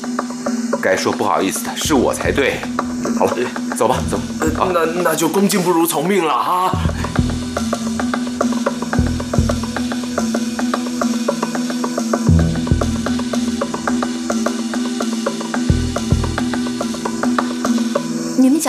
[0.82, 2.56] 该说不好意思的是我才对。
[3.16, 3.36] 好了，
[3.76, 4.18] 走吧，走。
[4.74, 6.72] 那那就恭敬不如从命了哈。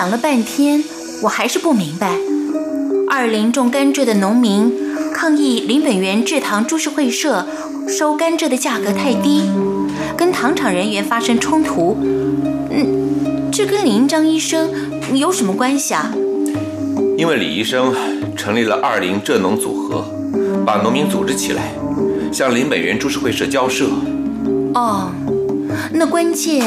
[0.03, 0.83] 讲了半天，
[1.21, 2.17] 我还是不明白。
[3.09, 4.69] 二林种甘蔗的农民
[5.13, 7.47] 抗议林本源制糖株式会社
[7.87, 9.43] 收甘蔗的价格太低，
[10.17, 11.97] 跟糖厂人员发生冲突。
[12.69, 14.69] 嗯，这跟李英章医生
[15.13, 16.13] 有什么关系啊？
[17.17, 17.95] 因为李医生
[18.35, 20.05] 成立了二林蔗农组合，
[20.65, 21.71] 把农民组织起来，
[22.29, 23.85] 向林本源株式会社交涉。
[24.73, 25.13] 哦，
[25.93, 26.61] 那关键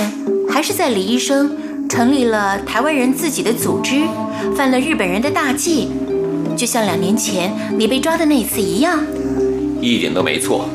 [0.49, 1.55] 还是在李医生。
[1.89, 4.03] 成立了台湾人自己的组织，
[4.57, 5.89] 犯了日本人的大忌，
[6.57, 9.01] 就像两年前你被抓的那次一样。
[9.80, 10.68] 一点都没错。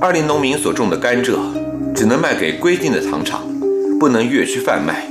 [0.00, 1.38] 二林农民所种的甘蔗，
[1.94, 3.42] 只能卖给规定的糖厂，
[3.98, 5.06] 不能越区贩卖。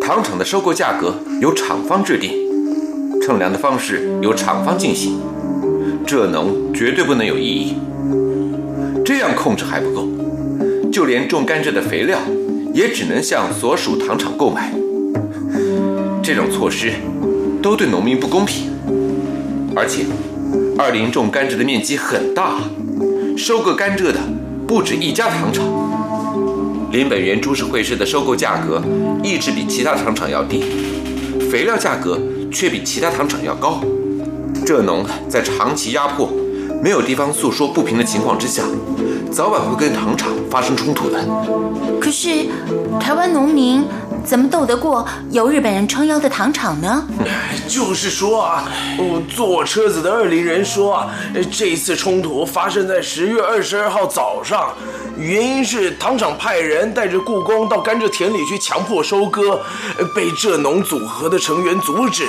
[0.00, 2.32] 糖厂的收购价格由厂方制定，
[3.20, 5.18] 称量的方式由厂方进行，
[6.06, 7.74] 蔗农绝对不能有异议。
[9.04, 10.08] 这样控制还不够，
[10.90, 12.18] 就连种甘蔗的肥料，
[12.78, 14.72] 也只能向所属糖厂购买。
[16.22, 16.92] 这种措施
[17.60, 18.70] 都对农民不公平，
[19.74, 20.04] 而且
[20.78, 22.60] 二林种甘蔗的面积很大，
[23.36, 24.20] 收购甘蔗的
[24.64, 25.66] 不止一家糖厂。
[26.92, 28.80] 林本源株式会社的收购价格
[29.24, 30.62] 一直比其他糖厂要低，
[31.50, 32.16] 肥料价格
[32.52, 33.82] 却比其他糖厂要高。
[34.64, 36.30] 蔗农在长期压迫、
[36.82, 38.62] 没有地方诉说不平的情况之下，
[39.32, 41.18] 早晚会跟糖厂发生冲突的。
[42.00, 42.46] 可是
[43.00, 43.84] 台湾农民
[44.24, 47.06] 怎么斗得过由日本人撑腰的糖厂呢？
[47.66, 51.10] 就是说啊，我，坐车子的二零人说啊，
[51.50, 54.72] 这次冲突发生在十月二十二号早上，
[55.18, 59.60] 原因是糖厂派人带着雇工到甘蔗田里去强迫收割，
[60.14, 62.24] 被蔗农组合的成员阻止，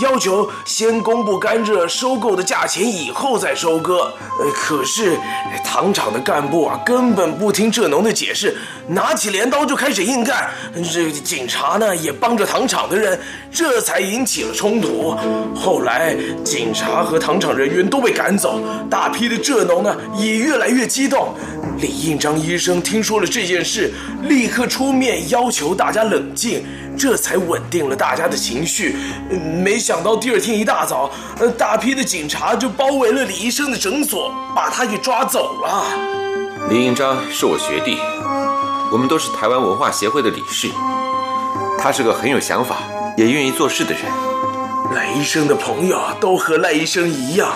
[0.00, 4.10] 要求先公布甘蔗收购的价钱，以后再收割。
[4.54, 5.18] 可是
[5.62, 10.50] 糖厂的干部啊，根本不听蔗农的解释，拿起镰刀就开始硬干。
[10.90, 13.20] 这警察呢，也帮着糖厂的人，
[13.52, 15.14] 这才引起了冲突。
[15.54, 21.34] 后来，警察和糖厂人员都被赶走，大批的蔗农呢也越来越激动。
[21.78, 26.64] 李应章医生听说了这件事，立刻出面要求大家冷静，
[26.98, 28.96] 这才稳定了大家的情绪。
[29.62, 35.84] 没想到第二天一大早，呃，大批的警察就包围了李医生的诊所，把他给抓走了。
[36.68, 37.96] 李应章是我学弟，
[38.92, 40.68] 我们都是台湾文化协会的理事。
[41.78, 42.82] 他是个很有想法，
[43.16, 44.02] 也愿意做事的人。
[44.94, 47.52] 赖医生的朋友都和赖医生一样，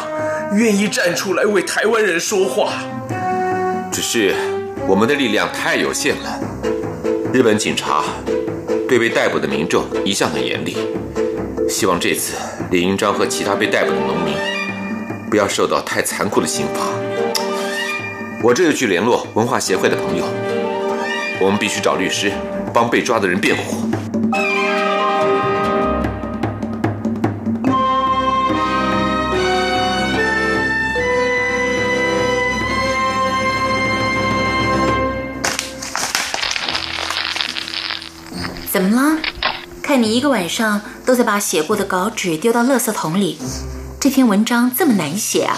[0.53, 2.72] 愿意站出来为台湾人说话。
[3.93, 4.35] 只是
[4.87, 6.39] 我们的力量太有限了。
[7.32, 8.05] 日本警察
[8.87, 10.76] 对被逮捕的民众一向很严厉，
[11.68, 12.37] 希望这次
[12.70, 14.35] 李英章和其他被逮捕的农民
[15.30, 16.82] 不要受到太残酷的刑罚。
[18.43, 20.24] 我这就去联络文化协会的朋友，
[21.41, 22.30] 我们必须找律师
[22.72, 23.89] 帮被抓的人辩护。
[38.75, 39.22] 怎么了？
[39.81, 43.39] 看你一个晚上都在把写过的稿纸丢到垃圾桶里，
[44.01, 45.57] 这篇文章这么难写啊？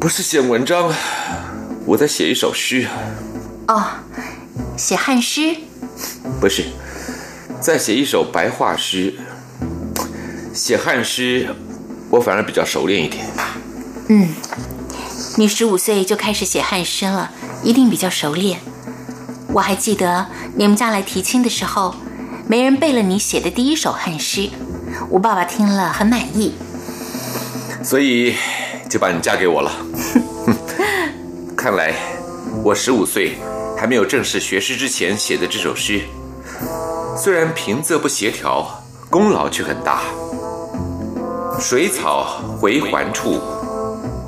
[0.00, 0.92] 不是写文章，
[1.86, 2.88] 我在写一首诗。
[3.68, 3.84] 哦，
[4.76, 5.54] 写汉诗？
[6.40, 6.64] 不是，
[7.60, 9.14] 在写一首白话诗。
[10.52, 11.54] 写汉诗，
[12.10, 13.24] 我反而比较熟练一点。
[14.08, 14.34] 嗯，
[15.36, 17.30] 你十五岁就开始写汉诗了，
[17.62, 18.58] 一定比较熟练。
[19.54, 20.26] 我还记得
[20.56, 21.94] 你们家来提亲的时候，
[22.48, 24.50] 没人背了你写的第一首汉诗，
[25.08, 26.54] 我爸爸听了很满意，
[27.80, 28.34] 所以
[28.90, 29.70] 就把你嫁给我了。
[31.56, 31.94] 看来
[32.64, 33.36] 我十五岁
[33.78, 36.00] 还没有正式学诗之前写的这首诗，
[37.16, 38.66] 虽然平仄不协调，
[39.08, 40.02] 功劳却很大。
[41.60, 43.40] 水草回环处，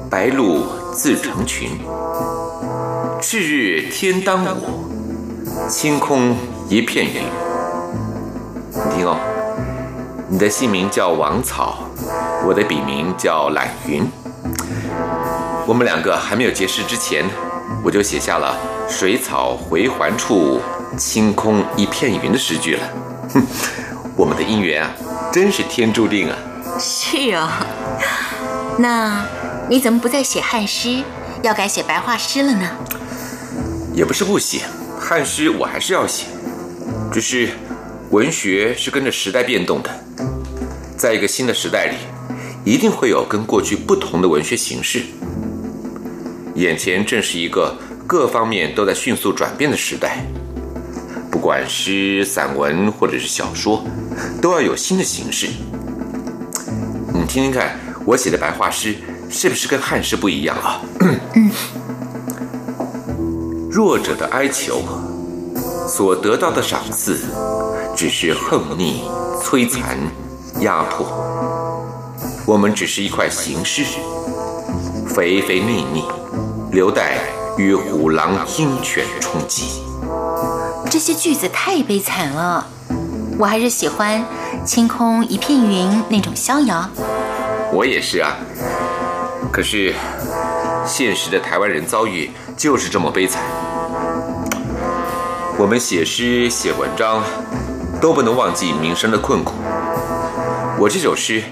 [0.09, 0.65] 白鹭
[0.95, 1.71] 自成群。
[3.21, 4.96] 赤日天当午。
[5.69, 6.37] 清空
[6.69, 7.23] 一片云。
[8.73, 9.17] 你听哦，
[10.29, 11.79] 你的姓名叫王草，
[12.45, 14.07] 我的笔名叫懒云。
[15.67, 17.25] 我们两个还没有结识之前，
[17.83, 18.55] 我就写下了
[18.87, 20.61] “水草回环处，
[20.97, 22.83] 清空一片云”的诗句了。
[23.35, 23.43] 哼，
[24.15, 24.91] 我们的姻缘啊，
[25.33, 26.37] 真是天注定啊！
[26.79, 27.49] 是哦，
[28.79, 29.25] 那
[29.69, 31.03] 你怎么不再写汉诗，
[31.43, 32.69] 要改写白话诗了呢？
[33.93, 34.61] 也不是不写。
[34.99, 36.27] 汉诗我还是要写，
[37.13, 37.51] 只是
[38.11, 39.91] 文学是跟着时代变动的，
[40.97, 41.97] 在一个新的时代里，
[42.65, 45.03] 一定会有跟过去不同的文学形式。
[46.55, 47.77] 眼前正是一个
[48.07, 50.25] 各方面都在迅速转变的时代，
[51.31, 53.85] 不管诗、散文或者是小说，
[54.41, 55.49] 都要有新的形式。
[57.13, 58.97] 你听听看，我写的白话诗
[59.31, 60.81] 是不是跟汉诗不一样啊？
[63.77, 64.81] 弱者的哀求，
[65.87, 67.27] 所得到的赏赐，
[67.95, 69.05] 只是横逆、
[69.43, 69.99] 摧残、
[70.61, 71.07] 压迫。
[72.47, 73.85] 我们只是一块行尸，
[75.07, 76.03] 肥肥腻腻，
[76.73, 77.19] 留待
[77.59, 79.83] 与虎狼鹰犬冲击。
[80.89, 82.67] 这些句子太悲惨了。
[83.39, 84.25] 我还是喜欢
[84.65, 86.89] “清空一片云”那种逍遥。
[87.75, 88.39] 我也是啊。
[89.53, 89.95] 可是，
[90.87, 93.43] 现实的台湾人遭遇就是这么悲惨。
[95.59, 97.23] 我们写诗写文章，
[97.99, 99.55] 都不能忘记民生的困苦。
[100.79, 101.43] 我这首诗，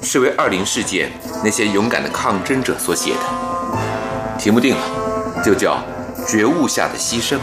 [0.00, 1.10] 是为二零事件
[1.42, 4.38] 那些勇敢的抗争者所写的。
[4.38, 5.76] 题目定了，就叫
[6.30, 7.36] 《觉悟下的牺牲》。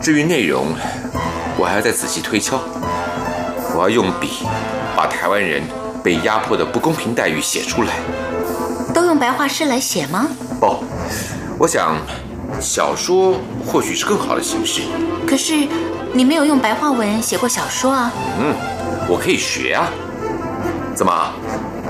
[0.00, 0.68] 至于内容，
[1.58, 2.60] 我还要再仔细推敲。
[3.74, 4.46] 我要用笔，
[4.96, 5.60] 把台湾人
[6.04, 7.94] 被压迫的不公平待遇写出来。
[8.94, 10.28] 都用白话诗来写吗？
[10.60, 10.84] 不，
[11.58, 11.96] 我想
[12.60, 14.82] 小说或许是更好的形式。
[15.26, 15.66] 可是
[16.12, 18.12] 你没有用白话文写过小说啊。
[18.40, 18.54] 嗯，
[19.08, 19.90] 我可以学啊。
[20.94, 21.32] 怎么，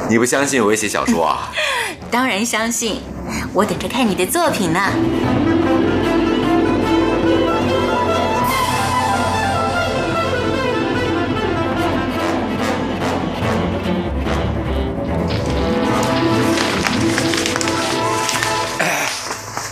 [0.08, 1.52] 你不相信我会写小说啊？
[2.10, 3.00] 当然相信，
[3.52, 4.80] 我等着看你的作品呢。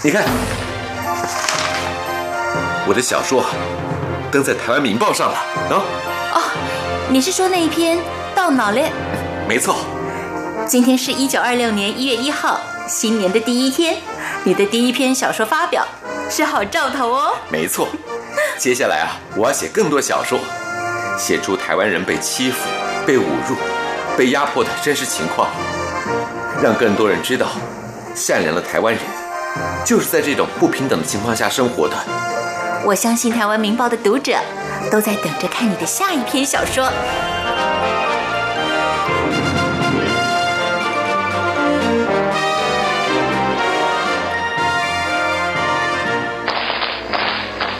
[0.02, 0.22] 你看，
[2.86, 3.46] 我的小说
[4.30, 5.38] 登在《台湾民报》上了
[5.70, 5.84] 啊！
[6.34, 6.42] 哦，
[7.08, 7.96] 你是说那一篇
[8.34, 8.82] 《到脑嘞》？
[9.48, 9.76] 没错。
[10.66, 13.96] 今天是一九二六年一月一号，新年的第一天，
[14.42, 15.86] 你的第一篇小说发表，
[16.28, 17.34] 是好兆头哦。
[17.48, 17.88] 没错。
[18.58, 20.38] 接下来啊，我要写更多小说，
[21.18, 22.58] 写出台湾人被欺负、
[23.06, 23.56] 被侮辱、
[24.14, 25.48] 被压迫的真实情况，
[26.62, 27.46] 让更多人知道，
[28.14, 29.02] 善良的台湾人。
[29.86, 31.96] 就是在这种不平等的情况下生活的。
[32.86, 34.36] 我相信《台湾民报》的读者
[34.90, 36.84] 都在等着看你的下一篇小说。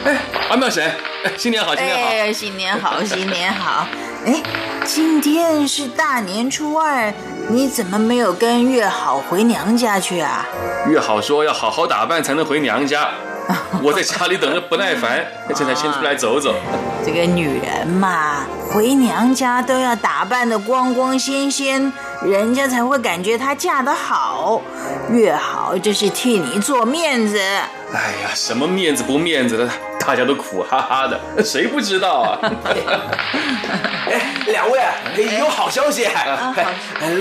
[0.05, 0.17] 哎，
[0.49, 0.91] 阿妙婶，
[1.37, 2.07] 新年好，新年好！
[2.09, 3.87] 哎，新年好，新年好！
[4.25, 4.41] 哎，
[4.85, 7.13] 今天是大年初二。
[7.47, 10.47] 你怎么没有跟月好回娘家去啊？
[10.89, 13.11] 月好说要好好打扮才能回娘家，
[13.83, 15.25] 我在家里等着不耐烦，
[15.55, 16.55] 现在先出来走走。
[17.05, 21.91] 这个女人嘛，回娘家都要打扮的光光鲜鲜，
[22.23, 24.61] 人家才会感觉她嫁得好。
[25.11, 27.37] 越好就是替你做面子。
[27.37, 29.69] 哎呀，什么面子不面子的？
[30.05, 32.39] 大家都苦哈哈的， 谁不知道啊？
[34.07, 34.79] 哎，两位，
[35.39, 36.07] 有好消息！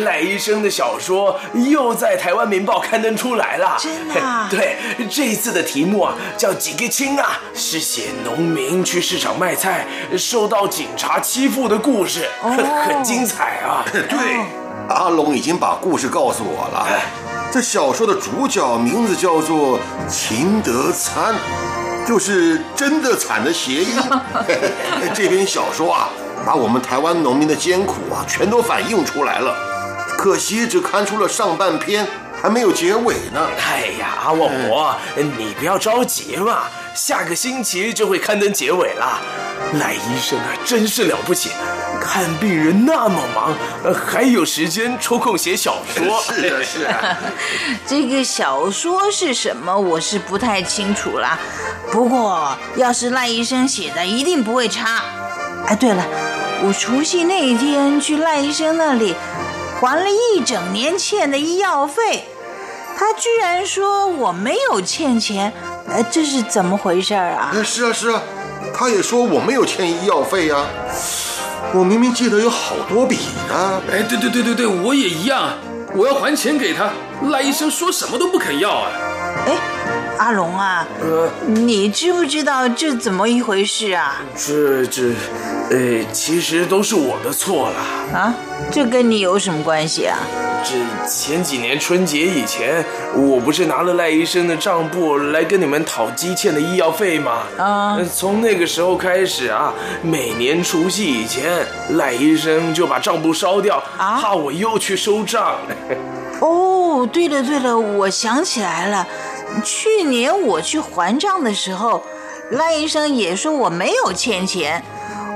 [0.05, 3.76] 赖医生的小说又在台湾民报刊登出来了。
[3.78, 4.14] 真的？
[4.51, 4.76] 对，
[5.09, 9.87] 这一次的题目啊叫《几个亲》啊，是写农民去市场卖菜
[10.18, 13.82] 受到警察欺负的故事，很精彩啊。
[13.93, 14.45] 对，
[14.91, 16.87] 阿龙已经把故事告诉我了。
[17.51, 21.35] 这小说的主角名字叫做秦德参。
[22.07, 23.97] 就是真的惨的谐音。
[25.15, 26.09] 这篇小说啊，
[26.45, 29.55] 把我们台湾农民的艰苦啊，全都反映出来了。
[30.17, 32.07] 可惜只刊出了上半篇，
[32.41, 33.41] 还没有结尾呢。
[33.59, 36.63] 哎呀，阿旺伯，你不要着急嘛，
[36.95, 39.20] 下个星期就会刊登结尾了。
[39.80, 41.51] 赖医生啊，真是了不起。
[42.01, 43.55] 看病人那么忙，
[44.07, 46.22] 还有时间抽空写小说。
[46.32, 47.16] 是的，是啊。
[47.86, 51.38] 这个小说是什么，我是不太清楚啦。
[51.90, 55.03] 不过要是赖医生写的，一定不会差。
[55.66, 56.05] 哎，对了，
[56.62, 59.14] 我除夕那一天去赖医生那里，
[59.80, 62.28] 还了一整年欠的医药费，
[62.97, 65.53] 他居然说我没有欠钱，
[65.88, 67.53] 呃，这是怎么回事啊？
[67.64, 68.22] 是啊，是啊，
[68.74, 70.64] 他也说我没有欠医药费呀。
[71.72, 73.16] 我明明记得有好多笔
[73.49, 73.82] 呢。
[73.90, 75.51] 哎，对对对对对，我也一样。
[75.97, 76.90] 我要还钱给他，
[77.30, 78.90] 赖医生说什么都不肯要啊。
[79.47, 79.57] 哎，
[80.19, 84.23] 阿龙啊，呃，你知不知道这怎么一回事啊？
[84.37, 85.12] 这这，
[85.71, 88.19] 呃，其实都是我的错了。
[88.19, 88.35] 啊？
[88.71, 90.17] 这跟你有什么关系啊？
[90.62, 92.85] 这前几年春节以前，
[93.15, 97.43] 我不是拿了赖医生的账簿来跟你们讨积欠的医药费吗？
[97.59, 105.57] 啊，从那个时候开始啊，每年除夕以前，赖医生就把账簿烧掉，啊怕我又去收账。
[106.41, 109.07] 哦，对了对了，我想起来了，
[109.63, 112.03] 去年我去还账的时候，
[112.51, 114.83] 赖医生也说我没有欠钱。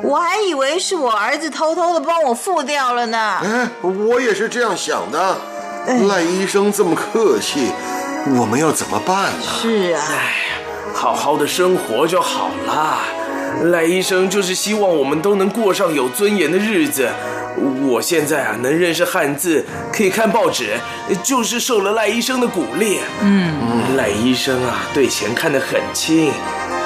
[0.03, 3.19] 我还以为是我儿子偷偷的帮我付掉了呢。
[3.43, 5.37] 哎，我也是这样想的。
[6.09, 7.73] 赖医生这么客气，
[8.39, 9.45] 我们要怎么办呢？
[9.61, 10.35] 是啊，哎，
[10.95, 12.99] 好好的生活就好了。
[13.65, 17.09] 赖医生就是希望我们都能过上有尊严的日子。
[17.87, 20.79] 我现在啊，能认识汉字，可以看报纸，
[21.23, 23.01] 就是受了赖医生的鼓励。
[23.23, 26.31] 嗯，赖医生啊，对钱看得很轻。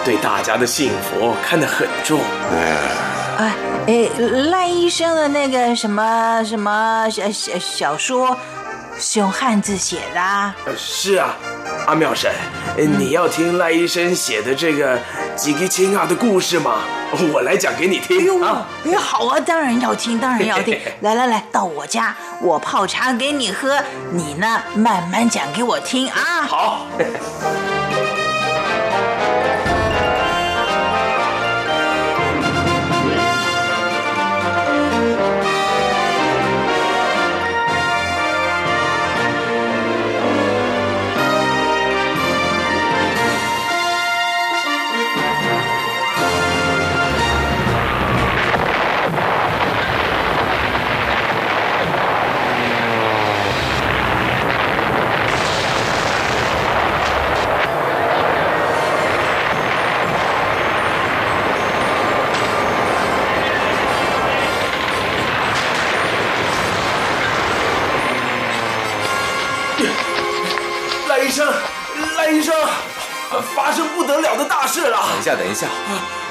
[0.04, 2.20] 对大家的幸福看得很重。
[3.38, 3.54] 哎
[3.86, 4.08] 哎，
[4.50, 8.36] 赖医生的那个什么什么小小小说，
[8.99, 10.55] 是用汉字写的、啊。
[10.76, 11.34] 是啊，
[11.86, 12.30] 阿妙婶，
[12.76, 14.99] 呃你要听赖医生写的这个
[15.36, 16.80] 几个亲啊的故事吗？
[17.32, 20.78] 我来讲给你哎呦听啊。，哎好啊，当然要听，当然要听。
[21.01, 23.78] 来来来，到我家，我泡茶给你喝，
[24.12, 26.43] 你呢慢慢讲给我听啊。
[26.43, 26.86] 好。
[73.55, 74.98] 发生不得了的大事了！
[74.98, 75.66] 等一下，等一下，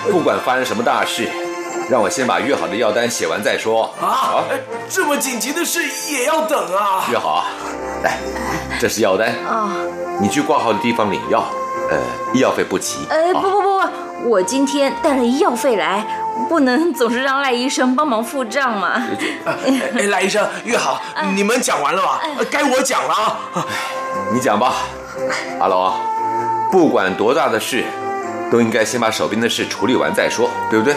[0.10, 1.30] 不管发生什么大事，
[1.90, 3.94] 让我先把约好的药单写完再说。
[4.02, 4.44] 啊，
[4.90, 7.06] 这么紧急的事也要等啊！
[7.10, 7.46] 约好啊，
[8.04, 8.18] 来，
[8.80, 9.72] 这是药单，啊，
[10.20, 11.44] 你去挂号的地方领药，
[11.90, 11.98] 呃，
[12.34, 13.06] 医药费不齐。
[13.10, 16.06] 哎，不啊不不不，我今天带了医药费来，
[16.50, 19.02] 不能总是让赖医生帮忙付账嘛。
[19.46, 21.02] 哎，赖医生，约好，
[21.36, 22.22] 你们讲完了吧？
[22.50, 23.66] 该我讲了啊！
[24.34, 24.74] 你讲吧，
[25.60, 25.94] 阿龙，
[26.72, 27.84] 不管多大的事，
[28.50, 30.94] 都应该先把手边的事处理完再说，对不对？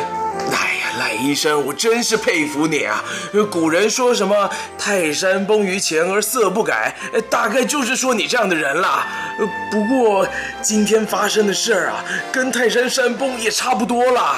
[0.53, 3.03] 哎呀，赖医生，我真是佩服你啊！
[3.51, 9.07] 古人说什么“泰山崩于前而色不改”，呃大概就是说你这样的人啦。
[9.39, 10.27] 呃不过
[10.62, 14.37] 今天发生的事儿啊，跟泰山山崩也差不多啦。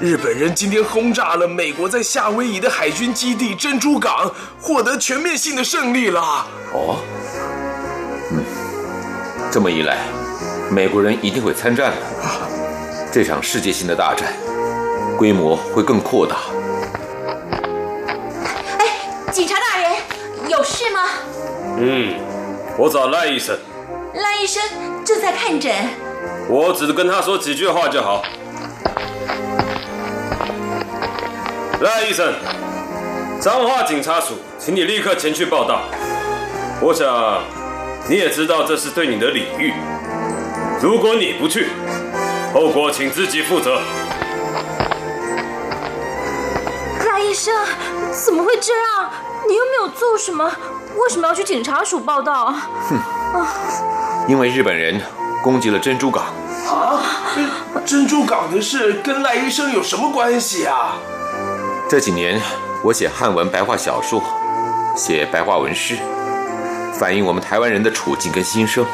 [0.00, 6.20] 日本人今天轰炸了美国在夏威夷的海军基地珍珠港，获得全面性的胜利了。
[6.72, 6.98] 哦，
[8.32, 8.42] 嗯，
[9.52, 9.98] 这么一来，
[10.70, 11.96] 美国人一定会参战的。
[13.12, 14.32] 这场世界性的大战，
[15.16, 16.36] 规模会更扩大。
[18.78, 18.86] 哎，
[19.30, 19.92] 警察大人，
[20.48, 21.00] 有事吗？
[21.78, 22.14] 嗯，
[22.76, 23.56] 我找赖医生，
[24.14, 24.62] 赖医生
[25.04, 25.72] 正在看诊。
[26.48, 28.24] 我只是跟他说几句话就好。
[31.80, 32.34] 赖医生，
[33.40, 35.82] 彰化警察署，请你立刻前去报道。
[36.80, 37.42] 我想
[38.08, 39.72] 你也知道这是对你的礼遇，
[40.84, 41.70] 如果你不去，
[42.52, 43.80] 后果请自己负责。
[47.08, 47.54] 赖医生，
[48.12, 49.10] 怎么会这样？
[49.48, 52.68] 你又没有做什么，为什么要去警察署报道啊？
[52.90, 53.46] 哼？
[54.28, 55.00] 因为日本人
[55.42, 56.24] 攻击了珍珠港，
[56.68, 57.00] 啊，
[57.86, 60.98] 珍珠港的事跟赖医生有什么关系啊？
[61.88, 62.38] 这几年
[62.82, 64.22] 我写汉文白话小说，
[64.94, 65.96] 写白话文诗，
[66.92, 68.84] 反映我们台湾人的处境跟心声。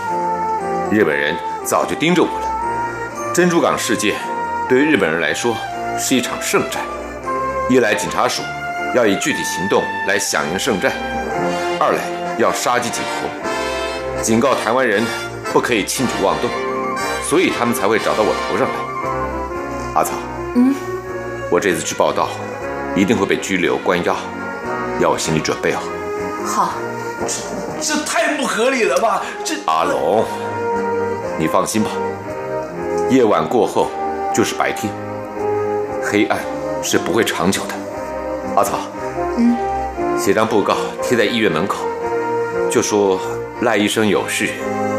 [0.93, 1.37] 日本人
[1.71, 3.33] 早就盯着我了。
[3.33, 4.17] 珍珠港事件
[4.69, 5.57] 对于日本人来说
[5.97, 6.83] 是一场圣战，
[7.69, 8.43] 一来警察署
[8.93, 10.91] 要以具体行动来响应圣战，
[11.79, 12.03] 二来
[12.39, 15.07] 要杀鸡儆猴，警告台湾人
[15.53, 16.51] 不可以轻举妄动，
[17.23, 18.75] 所以他们才会找到我头上来。
[19.95, 20.15] 阿草，
[20.57, 20.75] 嗯，
[21.53, 22.31] 我这次去报道，
[22.97, 24.17] 一定会被拘留关押，
[24.99, 25.83] 要我心理准备好。
[26.45, 26.73] 好，
[27.81, 29.23] 这太不合理了吧？
[29.45, 30.25] 这阿龙，
[31.41, 31.91] 你放心吧，
[33.09, 33.87] 夜晚过后
[34.35, 34.93] 就是白天，
[36.03, 36.39] 黑暗
[36.83, 37.75] 是不会长久的。
[38.55, 38.81] 阿草，
[39.39, 39.57] 嗯，
[40.19, 41.79] 写张布告贴在医院门口，
[42.71, 43.19] 就说
[43.63, 44.51] 赖医生有事，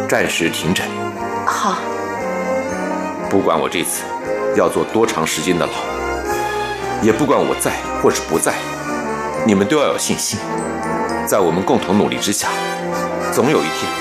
[0.10, 0.84] 暂时停诊。
[1.46, 1.78] 好，
[3.30, 4.02] 不管我这次
[4.56, 5.74] 要坐多长时间的牢，
[7.04, 8.56] 也不管我在或是不在，
[9.46, 10.40] 你们都要有信心，
[11.28, 12.48] 在我们共同努力之下，
[13.32, 14.01] 总有一天，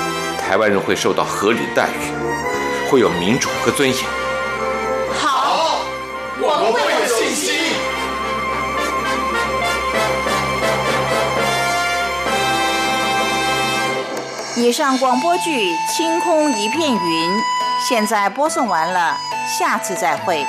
[0.51, 3.99] 台湾人会受到合理的待遇，会有民主和尊严。
[5.17, 5.83] 好，
[6.41, 7.55] 我们会有信心。
[14.57, 16.99] 以上广播剧《清空一片云》
[17.89, 19.17] 现在播送完了，
[19.57, 20.45] 下次再会。